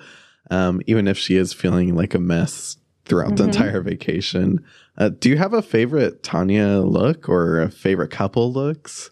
um, 0.50 0.80
even 0.87 1.09
if 1.09 1.18
she 1.18 1.37
is 1.37 1.52
feeling 1.52 1.96
like 1.96 2.14
a 2.14 2.20
mess 2.20 2.76
throughout 3.04 3.33
mm-hmm. 3.33 3.37
the 3.37 3.44
entire 3.44 3.80
vacation. 3.80 4.64
Uh, 4.96 5.09
do 5.09 5.28
you 5.28 5.37
have 5.37 5.52
a 5.52 5.62
favorite 5.62 6.22
Tanya 6.22 6.78
look 6.78 7.28
or 7.28 7.61
a 7.61 7.70
favorite 7.70 8.12
couple 8.12 8.52
looks? 8.52 9.11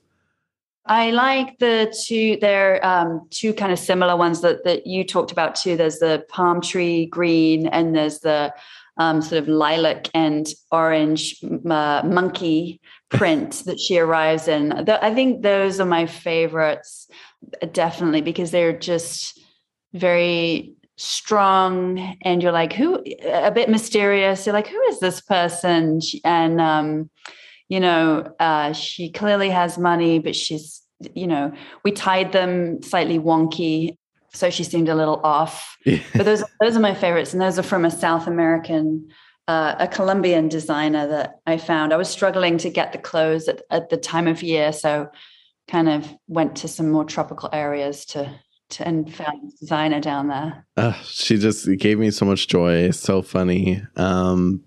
I 0.86 1.10
like 1.10 1.58
the 1.58 1.94
two. 2.06 2.38
They're 2.40 2.84
um, 2.84 3.26
two 3.30 3.52
kind 3.52 3.72
of 3.72 3.78
similar 3.78 4.16
ones 4.16 4.40
that 4.40 4.64
that 4.64 4.86
you 4.86 5.04
talked 5.04 5.30
about 5.30 5.54
too. 5.54 5.76
There's 5.76 5.98
the 5.98 6.24
palm 6.28 6.60
tree 6.60 7.06
green, 7.06 7.68
and 7.68 7.94
there's 7.94 8.18
the 8.20 8.52
um, 8.96 9.22
sort 9.22 9.42
of 9.42 9.48
lilac 9.48 10.08
and 10.12 10.48
orange 10.70 11.36
uh, 11.42 12.02
monkey 12.04 12.80
print 13.12 13.62
that 13.66 13.78
she 13.78 13.98
arrives 13.98 14.48
in. 14.48 14.72
I 14.88 15.14
think 15.14 15.42
those 15.42 15.80
are 15.80 15.86
my 15.86 16.06
favorites, 16.06 17.08
definitely, 17.72 18.22
because 18.22 18.50
they're 18.50 18.78
just 18.78 19.40
very 19.92 20.74
strong 20.96 22.16
and 22.22 22.42
you're 22.42 22.52
like 22.52 22.72
who 22.72 23.02
a 23.24 23.50
bit 23.50 23.68
mysterious 23.68 24.46
you're 24.46 24.52
like 24.52 24.68
who 24.68 24.80
is 24.82 25.00
this 25.00 25.20
person 25.22 26.00
and 26.22 26.60
um 26.60 27.10
you 27.68 27.80
know 27.80 28.32
uh 28.38 28.72
she 28.72 29.10
clearly 29.10 29.48
has 29.48 29.78
money 29.78 30.18
but 30.18 30.36
she's 30.36 30.82
you 31.14 31.26
know, 31.26 31.52
we 31.84 31.92
tied 31.92 32.32
them 32.32 32.82
slightly 32.82 33.18
wonky. 33.18 33.96
So 34.34 34.50
she 34.50 34.64
seemed 34.64 34.88
a 34.88 34.94
little 34.94 35.20
off. 35.22 35.76
But 36.14 36.24
those, 36.24 36.42
those 36.60 36.76
are 36.76 36.80
my 36.80 36.94
favorites. 36.94 37.32
And 37.32 37.42
those 37.42 37.58
are 37.58 37.62
from 37.62 37.84
a 37.84 37.90
South 37.90 38.26
American, 38.26 39.08
uh, 39.48 39.74
a 39.78 39.88
Colombian 39.88 40.48
designer 40.48 41.06
that 41.08 41.40
I 41.46 41.58
found. 41.58 41.92
I 41.92 41.96
was 41.96 42.08
struggling 42.08 42.58
to 42.58 42.70
get 42.70 42.92
the 42.92 42.98
clothes 42.98 43.48
at, 43.48 43.62
at 43.70 43.90
the 43.90 43.96
time 43.96 44.26
of 44.26 44.42
year. 44.42 44.72
So 44.72 45.10
kind 45.68 45.88
of 45.88 46.08
went 46.28 46.56
to 46.56 46.68
some 46.68 46.90
more 46.90 47.04
tropical 47.04 47.48
areas 47.52 48.04
to 48.06 48.32
to, 48.70 48.88
and 48.88 49.12
found 49.12 49.52
designer 49.60 50.00
down 50.00 50.28
there. 50.28 50.66
Uh, 50.76 50.92
she 51.04 51.36
just 51.36 51.68
gave 51.78 51.98
me 51.98 52.10
so 52.10 52.24
much 52.24 52.48
joy. 52.48 52.90
So 52.90 53.22
funny. 53.22 53.82
Um, 53.96 54.62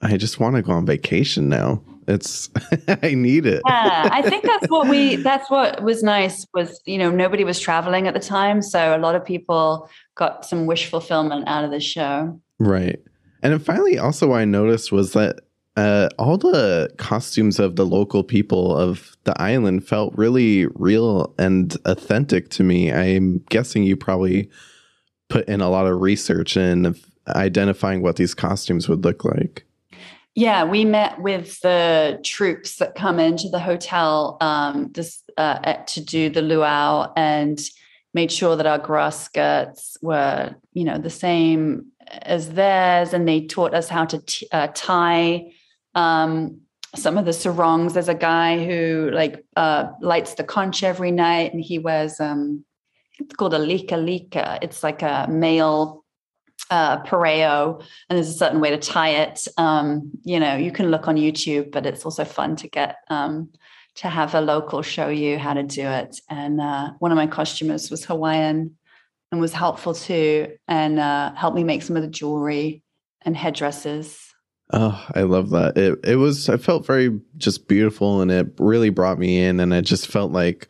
I 0.00 0.16
just 0.16 0.38
want 0.38 0.56
to 0.56 0.62
go 0.62 0.72
on 0.72 0.86
vacation 0.86 1.48
now. 1.48 1.82
It's 2.06 2.48
I 3.02 3.14
need 3.14 3.46
it. 3.46 3.62
yeah, 3.66 4.08
I 4.10 4.22
think 4.22 4.44
that's 4.44 4.68
what 4.68 4.88
we. 4.88 5.16
That's 5.28 5.50
what 5.50 5.82
was 5.82 6.02
nice 6.02 6.46
was 6.54 6.80
you 6.86 6.96
know 6.96 7.10
nobody 7.10 7.44
was 7.44 7.60
traveling 7.60 8.08
at 8.08 8.14
the 8.14 8.20
time, 8.20 8.62
so 8.62 8.96
a 8.96 8.98
lot 8.98 9.14
of 9.14 9.24
people 9.24 9.90
got 10.14 10.46
some 10.46 10.64
wish 10.64 10.86
fulfillment 10.88 11.46
out 11.46 11.64
of 11.64 11.70
the 11.70 11.80
show. 11.80 12.40
Right, 12.58 12.98
and 13.42 13.52
then 13.52 13.60
finally, 13.60 13.98
also 13.98 14.28
what 14.28 14.40
I 14.40 14.44
noticed 14.44 14.92
was 14.92 15.12
that 15.12 15.40
uh, 15.76 16.08
all 16.18 16.36
the 16.36 16.90
costumes 16.96 17.60
of 17.60 17.76
the 17.76 17.86
local 17.86 18.24
people 18.24 18.76
of 18.76 19.16
the 19.24 19.40
island 19.40 19.86
felt 19.86 20.12
really 20.16 20.66
real 20.74 21.32
and 21.38 21.76
authentic 21.84 22.48
to 22.50 22.64
me. 22.64 22.92
I'm 22.92 23.38
guessing 23.48 23.84
you 23.84 23.96
probably 23.96 24.50
put 25.28 25.48
in 25.48 25.60
a 25.60 25.70
lot 25.70 25.86
of 25.86 26.00
research 26.00 26.56
in 26.56 26.96
identifying 27.28 28.02
what 28.02 28.16
these 28.16 28.34
costumes 28.34 28.88
would 28.88 29.04
look 29.04 29.24
like. 29.24 29.64
Yeah, 30.34 30.64
we 30.64 30.84
met 30.84 31.20
with 31.20 31.60
the 31.60 32.20
troupes 32.24 32.76
that 32.76 32.94
come 32.94 33.18
into 33.18 33.48
the 33.48 33.58
hotel 33.58 34.36
um, 34.40 34.90
this, 34.92 35.22
uh, 35.36 35.74
to 35.74 36.00
do 36.00 36.30
the 36.30 36.42
luau 36.42 37.12
and 37.16 37.60
made 38.14 38.32
sure 38.32 38.56
that 38.56 38.66
our 38.66 38.78
grass 38.78 39.24
skirts 39.24 39.96
were, 40.02 40.54
you 40.72 40.84
know, 40.84 40.98
the 40.98 41.10
same 41.10 41.86
as 42.10 42.52
theirs, 42.52 43.12
and 43.12 43.26
they 43.26 43.46
taught 43.46 43.74
us 43.74 43.88
how 43.88 44.04
to 44.04 44.18
t- 44.18 44.48
uh, 44.52 44.68
tie 44.74 45.52
um, 45.94 46.60
some 46.96 47.18
of 47.18 47.24
the 47.24 47.32
sarongs. 47.32 47.94
There's 47.94 48.08
a 48.08 48.14
guy 48.14 48.64
who 48.64 49.10
like 49.12 49.44
uh, 49.56 49.88
lights 50.00 50.34
the 50.34 50.44
conch 50.44 50.82
every 50.82 51.10
night, 51.10 51.52
and 51.52 51.62
he 51.62 51.78
wears 51.78 52.20
um, 52.20 52.64
it's 53.18 53.34
called 53.34 53.54
a 53.54 53.58
lava 53.58 53.96
lava. 53.96 54.58
It's 54.62 54.82
like 54.82 55.02
a 55.02 55.26
male 55.28 56.04
uh, 56.70 57.02
pareo, 57.02 57.80
and 58.08 58.16
there's 58.16 58.28
a 58.28 58.38
certain 58.38 58.60
way 58.60 58.70
to 58.70 58.78
tie 58.78 59.10
it. 59.10 59.46
Um, 59.56 60.10
you 60.24 60.40
know, 60.40 60.56
you 60.56 60.72
can 60.72 60.90
look 60.90 61.08
on 61.08 61.16
YouTube, 61.16 61.70
but 61.72 61.86
it's 61.86 62.04
also 62.04 62.24
fun 62.24 62.56
to 62.56 62.68
get 62.68 62.96
um, 63.08 63.50
to 63.96 64.08
have 64.08 64.34
a 64.34 64.40
local 64.40 64.82
show 64.82 65.08
you 65.08 65.38
how 65.38 65.54
to 65.54 65.62
do 65.62 65.82
it. 65.82 66.20
And 66.30 66.60
uh, 66.60 66.92
one 67.00 67.10
of 67.10 67.16
my 67.16 67.26
costumers 67.26 67.90
was 67.90 68.04
Hawaiian 68.04 68.76
and 69.30 69.40
was 69.40 69.52
helpful 69.52 69.94
too, 69.94 70.56
and 70.66 70.98
uh, 70.98 71.34
helped 71.34 71.56
me 71.56 71.64
make 71.64 71.82
some 71.82 71.96
of 71.96 72.02
the 72.02 72.08
jewelry 72.08 72.82
and 73.22 73.36
headdresses. 73.36 74.28
Oh, 74.72 75.06
I 75.14 75.22
love 75.22 75.50
that. 75.50 75.78
It 75.78 75.98
it 76.04 76.16
was 76.16 76.48
I 76.48 76.56
felt 76.56 76.86
very 76.86 77.18
just 77.38 77.68
beautiful 77.68 78.20
and 78.20 78.30
it 78.30 78.48
really 78.58 78.90
brought 78.90 79.18
me 79.18 79.42
in 79.42 79.60
and 79.60 79.72
I 79.72 79.80
just 79.80 80.06
felt 80.06 80.32
like 80.32 80.68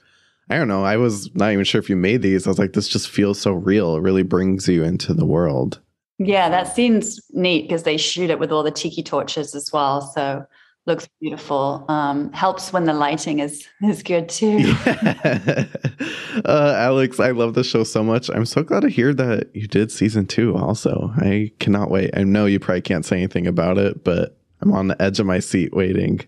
I 0.51 0.57
don't 0.57 0.69
know, 0.69 0.85
I 0.85 0.97
was 0.97 1.35
not 1.35 1.53
even 1.53 1.65
sure 1.65 1.81
if 1.81 1.91
you 1.91 1.97
made 1.97 2.23
these. 2.23 2.47
I 2.47 2.51
was 2.51 2.59
like 2.59 2.75
this 2.75 2.89
just 2.89 3.11
feels 3.11 3.41
so 3.41 3.53
real. 3.53 3.97
It 3.97 4.03
really 4.03 4.23
brings 4.23 4.69
you 4.69 4.85
into 4.85 5.15
the 5.15 5.27
world. 5.27 5.81
Yeah, 6.19 6.49
that 6.49 6.75
seems 6.75 7.21
neat 7.31 7.63
because 7.63 7.85
they 7.85 7.97
shoot 7.97 8.31
it 8.31 8.39
with 8.39 8.51
all 8.51 8.63
the 8.63 8.71
tiki 8.71 9.03
torches 9.03 9.55
as 9.55 9.73
well. 9.73 10.01
So 10.01 10.47
looks 10.89 11.09
beautiful. 11.21 11.85
Um, 11.89 12.33
helps 12.33 12.73
when 12.73 12.85
the 12.85 12.95
lighting 12.95 13.39
is 13.39 13.69
is 13.83 14.03
good 14.03 14.29
too. 14.29 14.59
Yeah. 14.59 15.67
uh, 16.45 16.75
Alex, 16.77 17.21
I 17.21 17.31
love 17.31 17.55
the 17.55 17.63
show 17.63 17.85
so 17.85 18.03
much. 18.03 18.29
I'm 18.31 18.47
so 18.47 18.65
glad 18.65 18.81
to 18.81 18.89
hear 18.89 19.15
that 19.15 19.55
you 19.55 19.69
did 19.69 19.93
season 19.93 20.27
two. 20.27 20.57
Also, 20.57 21.13
I 21.19 21.53
cannot 21.61 21.91
wait. 21.91 22.11
I 22.17 22.25
know 22.25 22.47
you 22.47 22.59
probably 22.59 22.81
can't 22.81 23.05
say 23.05 23.19
anything 23.19 23.47
about 23.47 23.79
it, 23.79 24.03
but 24.03 24.37
I'm 24.61 24.73
on 24.73 24.89
the 24.89 25.01
edge 25.01 25.21
of 25.21 25.27
my 25.27 25.39
seat 25.39 25.73
waiting. 25.73 26.21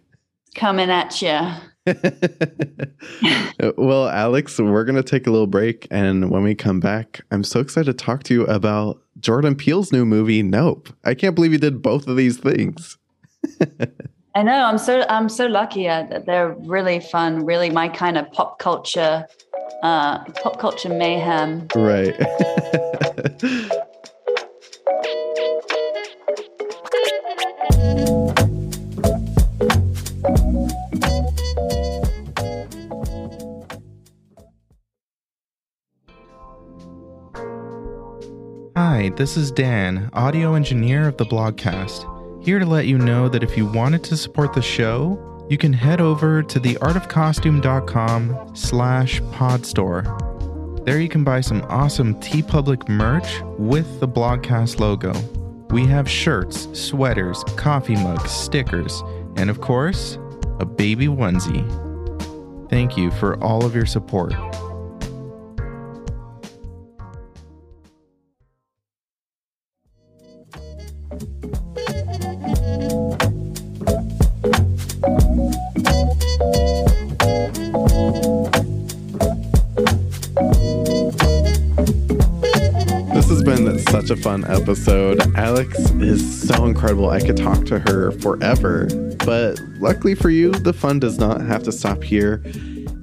Coming 0.55 0.91
at 0.91 1.21
you. 1.23 1.41
well, 3.77 4.09
Alex, 4.09 4.59
we're 4.59 4.85
going 4.85 4.97
to 4.97 5.03
take 5.03 5.27
a 5.27 5.31
little 5.31 5.47
break. 5.47 5.89
And 5.91 6.31
when 6.31 6.43
we 6.43 6.55
come 6.55 6.81
back, 6.81 7.23
I'm 7.31 7.43
so 7.43 7.61
excited 7.61 7.87
to 7.87 8.05
talk 8.05 8.25
to 8.25 8.35
you 8.35 8.45
about 8.45 9.03
Jordan 9.19 9.55
Peele's 9.55 9.93
new 9.93 10.05
movie, 10.05 10.43
Nope. 10.43 10.91
I 11.05 11.15
can't 11.15 11.35
believe 11.35 11.53
you 11.53 11.59
did 11.59 11.83
both 11.83 12.07
of 12.07 12.17
these 12.17 12.37
things. 12.37 12.99
I 14.33 14.45
know. 14.45 14.65
I'm 14.65 14.79
so 14.79 15.05
I'm 15.09 15.29
so 15.29 15.47
lucky. 15.47 15.89
Uh, 15.89 16.21
they're 16.25 16.55
really 16.61 17.01
fun. 17.01 17.45
Really, 17.45 17.69
my 17.69 17.89
kind 17.89 18.17
of 18.17 18.31
pop 18.31 18.61
culture, 18.61 19.27
uh, 19.83 20.25
pop 20.43 20.61
culture 20.61 20.89
mayhem. 20.89 21.67
Right. 21.75 22.15
Hi, 38.77 39.11
this 39.17 39.37
is 39.37 39.51
Dan, 39.51 40.09
audio 40.13 40.55
engineer 40.55 41.09
of 41.09 41.17
the 41.17 41.25
blogcast. 41.25 42.10
Here 42.43 42.59
to 42.59 42.65
let 42.65 42.87
you 42.87 42.97
know 42.97 43.29
that 43.29 43.43
if 43.43 43.55
you 43.57 43.67
wanted 43.67 44.03
to 44.05 44.17
support 44.17 44.55
the 44.55 44.63
show, 44.63 45.47
you 45.51 45.59
can 45.59 45.75
head 45.75 46.01
over 46.01 46.43
to 46.43 46.59
theartofcostume.com 46.61 48.57
slash 48.57 49.21
podstore. 49.21 50.85
There 50.87 51.01
you 51.01 51.09
can 51.11 51.23
buy 51.23 51.43
some 51.43 51.61
awesome 51.69 52.15
TeePublic 52.15 52.89
merch 52.89 53.43
with 53.59 54.01
the 54.01 54.09
Blogcast 54.09 54.81
logo. 54.81 55.13
We 55.69 55.87
have 55.89 56.09
shirts, 56.09 56.67
sweaters, 56.73 57.45
coffee 57.57 57.97
mugs, 57.97 58.31
stickers, 58.31 59.03
and 59.37 59.51
of 59.51 59.61
course, 59.61 60.19
a 60.61 60.65
baby 60.65 61.09
onesie. 61.09 61.69
Thank 62.71 62.97
you 62.97 63.11
for 63.11 63.37
all 63.43 63.67
of 63.67 63.75
your 63.75 63.87
support. 63.87 64.33
Fun 84.31 84.45
episode. 84.45 85.21
Alex 85.37 85.77
is 85.99 86.49
so 86.49 86.65
incredible. 86.65 87.11
I 87.11 87.19
could 87.19 87.37
talk 87.37 87.65
to 87.65 87.81
her 87.81 88.13
forever. 88.13 88.87
But 89.27 89.59
luckily 89.81 90.15
for 90.15 90.31
you, 90.31 90.53
the 90.53 90.73
fun 90.73 91.01
does 91.01 91.19
not 91.19 91.41
have 91.41 91.65
to 91.65 91.73
stop 91.73 92.05
here. 92.05 92.41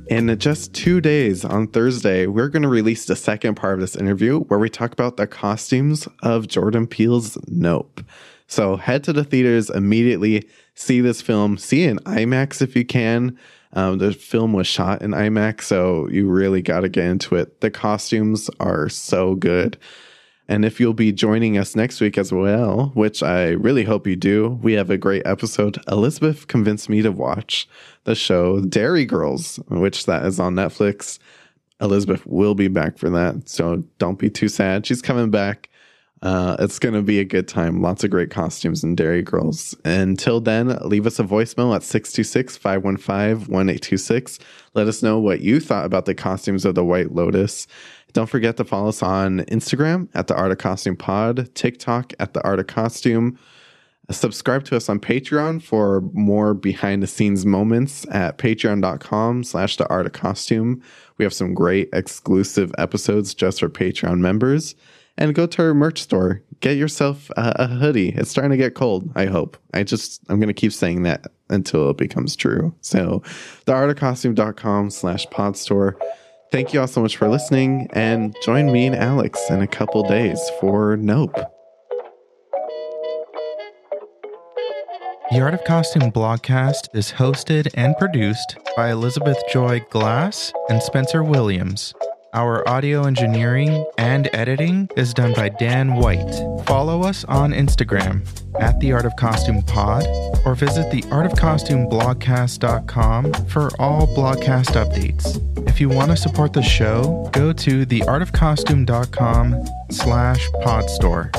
In 0.08 0.34
just 0.40 0.74
two 0.74 1.02
days 1.02 1.44
on 1.44 1.68
Thursday, 1.68 2.28
we're 2.28 2.48
going 2.48 2.62
to 2.62 2.70
release 2.70 3.08
the 3.08 3.18
second 3.18 3.56
part 3.56 3.74
of 3.74 3.82
this 3.82 3.98
interview 3.98 4.40
where 4.46 4.58
we 4.58 4.70
talk 4.70 4.94
about 4.94 5.18
the 5.18 5.28
costumes 5.28 6.08
of 6.24 6.48
Jordan 6.48 6.88
Peele's 6.88 7.38
Nope. 7.50 8.00
So 8.48 8.78
head 8.78 9.04
to 9.04 9.12
the 9.12 9.26
theaters 9.26 9.70
immediately, 9.70 10.48
see 10.76 11.02
this 11.02 11.22
film, 11.22 11.58
see 11.58 11.84
it 11.84 11.90
in 11.90 11.98
IMAX 12.06 12.62
if 12.62 12.74
you 12.74 12.86
can. 12.86 13.38
Um, 13.74 13.98
the 13.98 14.14
film 14.14 14.54
was 14.54 14.66
shot 14.66 15.02
in 15.02 15.12
IMAX, 15.12 15.64
so 15.64 16.08
you 16.08 16.30
really 16.30 16.62
got 16.62 16.82
to 16.82 16.90
get 16.90 17.04
into 17.04 17.36
it. 17.36 17.60
The 17.60 17.70
costumes 17.70 18.50
are 18.62 18.88
so 18.88 19.36
good. 19.36 19.78
And 20.50 20.64
if 20.64 20.80
you'll 20.80 20.94
be 20.94 21.12
joining 21.12 21.58
us 21.58 21.76
next 21.76 22.00
week 22.00 22.18
as 22.18 22.32
well, 22.32 22.92
which 22.94 23.22
I 23.22 23.50
really 23.50 23.84
hope 23.84 24.08
you 24.08 24.16
do, 24.16 24.60
we 24.62 24.74
have 24.74 24.90
a 24.90 24.98
great 24.98 25.26
episode. 25.26 25.78
Elizabeth 25.90 26.48
convinced 26.48 26.90
me 26.90 27.02
to 27.02 27.12
watch 27.12 27.68
the 28.06 28.16
show 28.16 28.62
Derry 28.62 29.06
Girls, 29.06 29.60
which 29.68 30.06
that 30.06 30.26
is 30.26 30.40
on 30.40 30.56
Netflix. 30.56 31.20
Elizabeth 31.82 32.26
will 32.26 32.56
be 32.56 32.70
back 32.70 32.98
for 32.98 33.10
that, 33.10 33.50
so 33.50 33.84
don't 34.00 34.18
be 34.18 34.30
too 34.30 34.48
sad. 34.48 34.86
She's 34.86 35.02
coming 35.02 35.30
back. 35.30 35.70
Uh, 36.24 36.56
it's 36.60 36.80
going 36.80 36.96
to 36.96 37.04
be 37.04 37.20
a 37.20 37.26
good 37.26 37.48
time. 37.48 37.82
Lots 37.82 38.04
of 38.04 38.10
great 38.10 38.32
costumes 38.32 38.84
in 38.84 38.96
Derry 38.96 39.22
Girls. 39.22 39.76
Until 39.86 40.42
then, 40.42 40.70
leave 40.82 41.06
us 41.06 41.20
a 41.20 41.24
voicemail 41.24 41.76
at 41.76 41.84
626 41.84 42.58
515 42.58 43.54
1826. 43.54 44.40
Let 44.74 44.88
us 44.88 45.04
know 45.04 45.20
what 45.20 45.42
you 45.42 45.60
thought 45.60 45.86
about 45.86 46.06
the 46.06 46.16
costumes 46.16 46.66
of 46.66 46.74
the 46.74 46.84
White 46.84 47.14
Lotus. 47.14 47.68
Don't 48.18 48.26
forget 48.26 48.58
to 48.58 48.64
follow 48.64 48.90
us 48.90 49.04
on 49.04 49.42
Instagram 49.42 50.10
at 50.16 50.26
the 50.26 50.36
Art 50.36 50.52
of 50.52 50.58
Costume 50.58 50.96
Pod, 50.96 51.54
TikTok 51.54 52.14
at 52.20 52.34
the 52.34 52.44
Art 52.44 52.58
of 52.58 52.66
Costume. 52.66 53.38
Uh, 54.10 54.14
subscribe 54.14 54.64
to 54.64 54.76
us 54.76 54.90
on 54.90 55.00
Patreon 55.00 55.62
for 55.62 56.02
more 56.14 56.56
behind 56.56 57.04
the 57.04 57.08
scenes 57.08 57.46
moments 57.46 58.08
at 58.10 58.40
patreon.com 58.40 59.44
slash 59.44 59.78
the 59.78 59.88
art 59.90 60.08
of 60.08 60.14
costume. 60.14 60.82
We 61.20 61.26
have 61.26 61.34
some 61.34 61.54
great 61.54 61.90
exclusive 61.94 62.74
episodes 62.80 63.36
just 63.36 63.60
for 63.60 63.70
Patreon 63.70 64.18
members. 64.18 64.74
And 65.20 65.36
go 65.36 65.46
to 65.46 65.62
our 65.62 65.76
merch 65.76 66.02
store. 66.02 66.42
Get 66.60 66.76
yourself 66.76 67.30
a, 67.38 67.54
a 67.58 67.68
hoodie. 67.68 68.16
It's 68.16 68.32
starting 68.32 68.50
to 68.50 68.58
get 68.58 68.74
cold, 68.74 69.12
I 69.14 69.28
hope. 69.28 69.58
I 69.76 69.84
just, 69.84 70.24
I'm 70.28 70.40
going 70.40 70.48
to 70.48 70.60
keep 70.60 70.74
saying 70.74 71.04
that 71.04 71.28
until 71.52 71.92
it 71.92 71.98
becomes 71.98 72.36
true. 72.36 72.74
So, 72.82 73.22
theartofcostume.com 73.68 74.90
slash 74.90 75.28
podstore. 75.28 75.94
Thank 76.50 76.74
you 76.74 76.80
all 76.80 76.88
so 76.88 77.02
much 77.02 77.18
for 77.18 77.28
listening, 77.28 77.90
and 77.92 78.36
join 78.44 78.72
me 78.72 78.86
and 78.88 78.96
Alex 78.96 79.40
in 79.50 79.62
a 79.62 79.68
couple 79.68 80.02
days 80.04 80.40
for 80.60 80.96
Nope. 80.96 81.36
The 85.30 85.42
Art 85.42 85.54
of 85.54 85.64
Costume 85.66 86.10
blogcast 86.10 86.88
is 86.94 87.12
hosted 87.12 87.70
and 87.74 87.98
produced 87.98 88.58
by 88.78 88.92
Elizabeth 88.92 89.38
Joy 89.52 89.82
Glass 89.90 90.54
and 90.70 90.82
Spencer 90.82 91.22
Williams. 91.22 91.94
Our 92.34 92.68
audio 92.68 93.06
engineering 93.06 93.86
and 93.98 94.30
editing 94.34 94.90
is 94.98 95.14
done 95.14 95.34
by 95.34 95.48
Dan 95.50 95.96
White. 95.96 96.34
Follow 96.66 97.04
us 97.04 97.24
on 97.26 97.52
Instagram 97.52 98.28
at 98.60 98.80
The 98.80 98.92
Art 98.92 99.06
of 99.06 99.16
Costume 99.16 99.62
Pod 99.62 100.06
or 100.46 100.54
visit 100.54 100.92
the 100.92 101.02
artofcostumeblogcast.com 101.04 103.34
for 103.46 103.70
all 103.80 104.08
blogcast 104.08 104.76
updates. 104.76 105.42
If 105.68 105.80
you 105.80 105.88
want 105.90 106.12
to 106.12 106.18
support 106.18 106.54
the 106.54 106.62
show, 106.62 107.30
go 107.32 107.54
to 107.54 107.86
theartofcostume.com 107.86 109.66
slash 109.90 110.50
podstore 110.64 111.32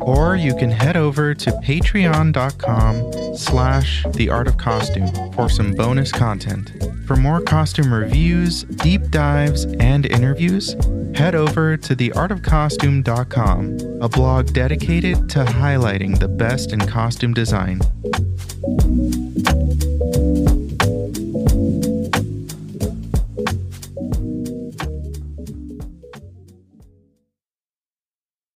or 0.00 0.34
you 0.34 0.54
can 0.54 0.70
head 0.70 0.96
over 0.96 1.34
to 1.34 1.50
patreon.com 1.52 3.36
slash 3.36 4.04
the 4.14 4.30
art 4.30 4.48
of 4.48 4.56
costume 4.56 5.08
for 5.32 5.48
some 5.48 5.72
bonus 5.72 6.10
content. 6.10 6.72
For 7.06 7.16
more 7.16 7.40
costume 7.40 7.92
reviews 7.92 8.62
deep 8.64 9.10
dives 9.10 9.64
and 9.78 10.06
interviews 10.06 10.74
head 11.14 11.34
over 11.34 11.76
to 11.76 11.96
theartofcostume.com 11.96 13.78
a 14.00 14.08
blog 14.08 14.52
dedicated 14.52 15.28
to 15.28 15.44
highlighting 15.44 16.18
the 16.18 16.28
best 16.28 16.72
in 16.72 16.80
costume 16.80 17.34
design 17.34 17.80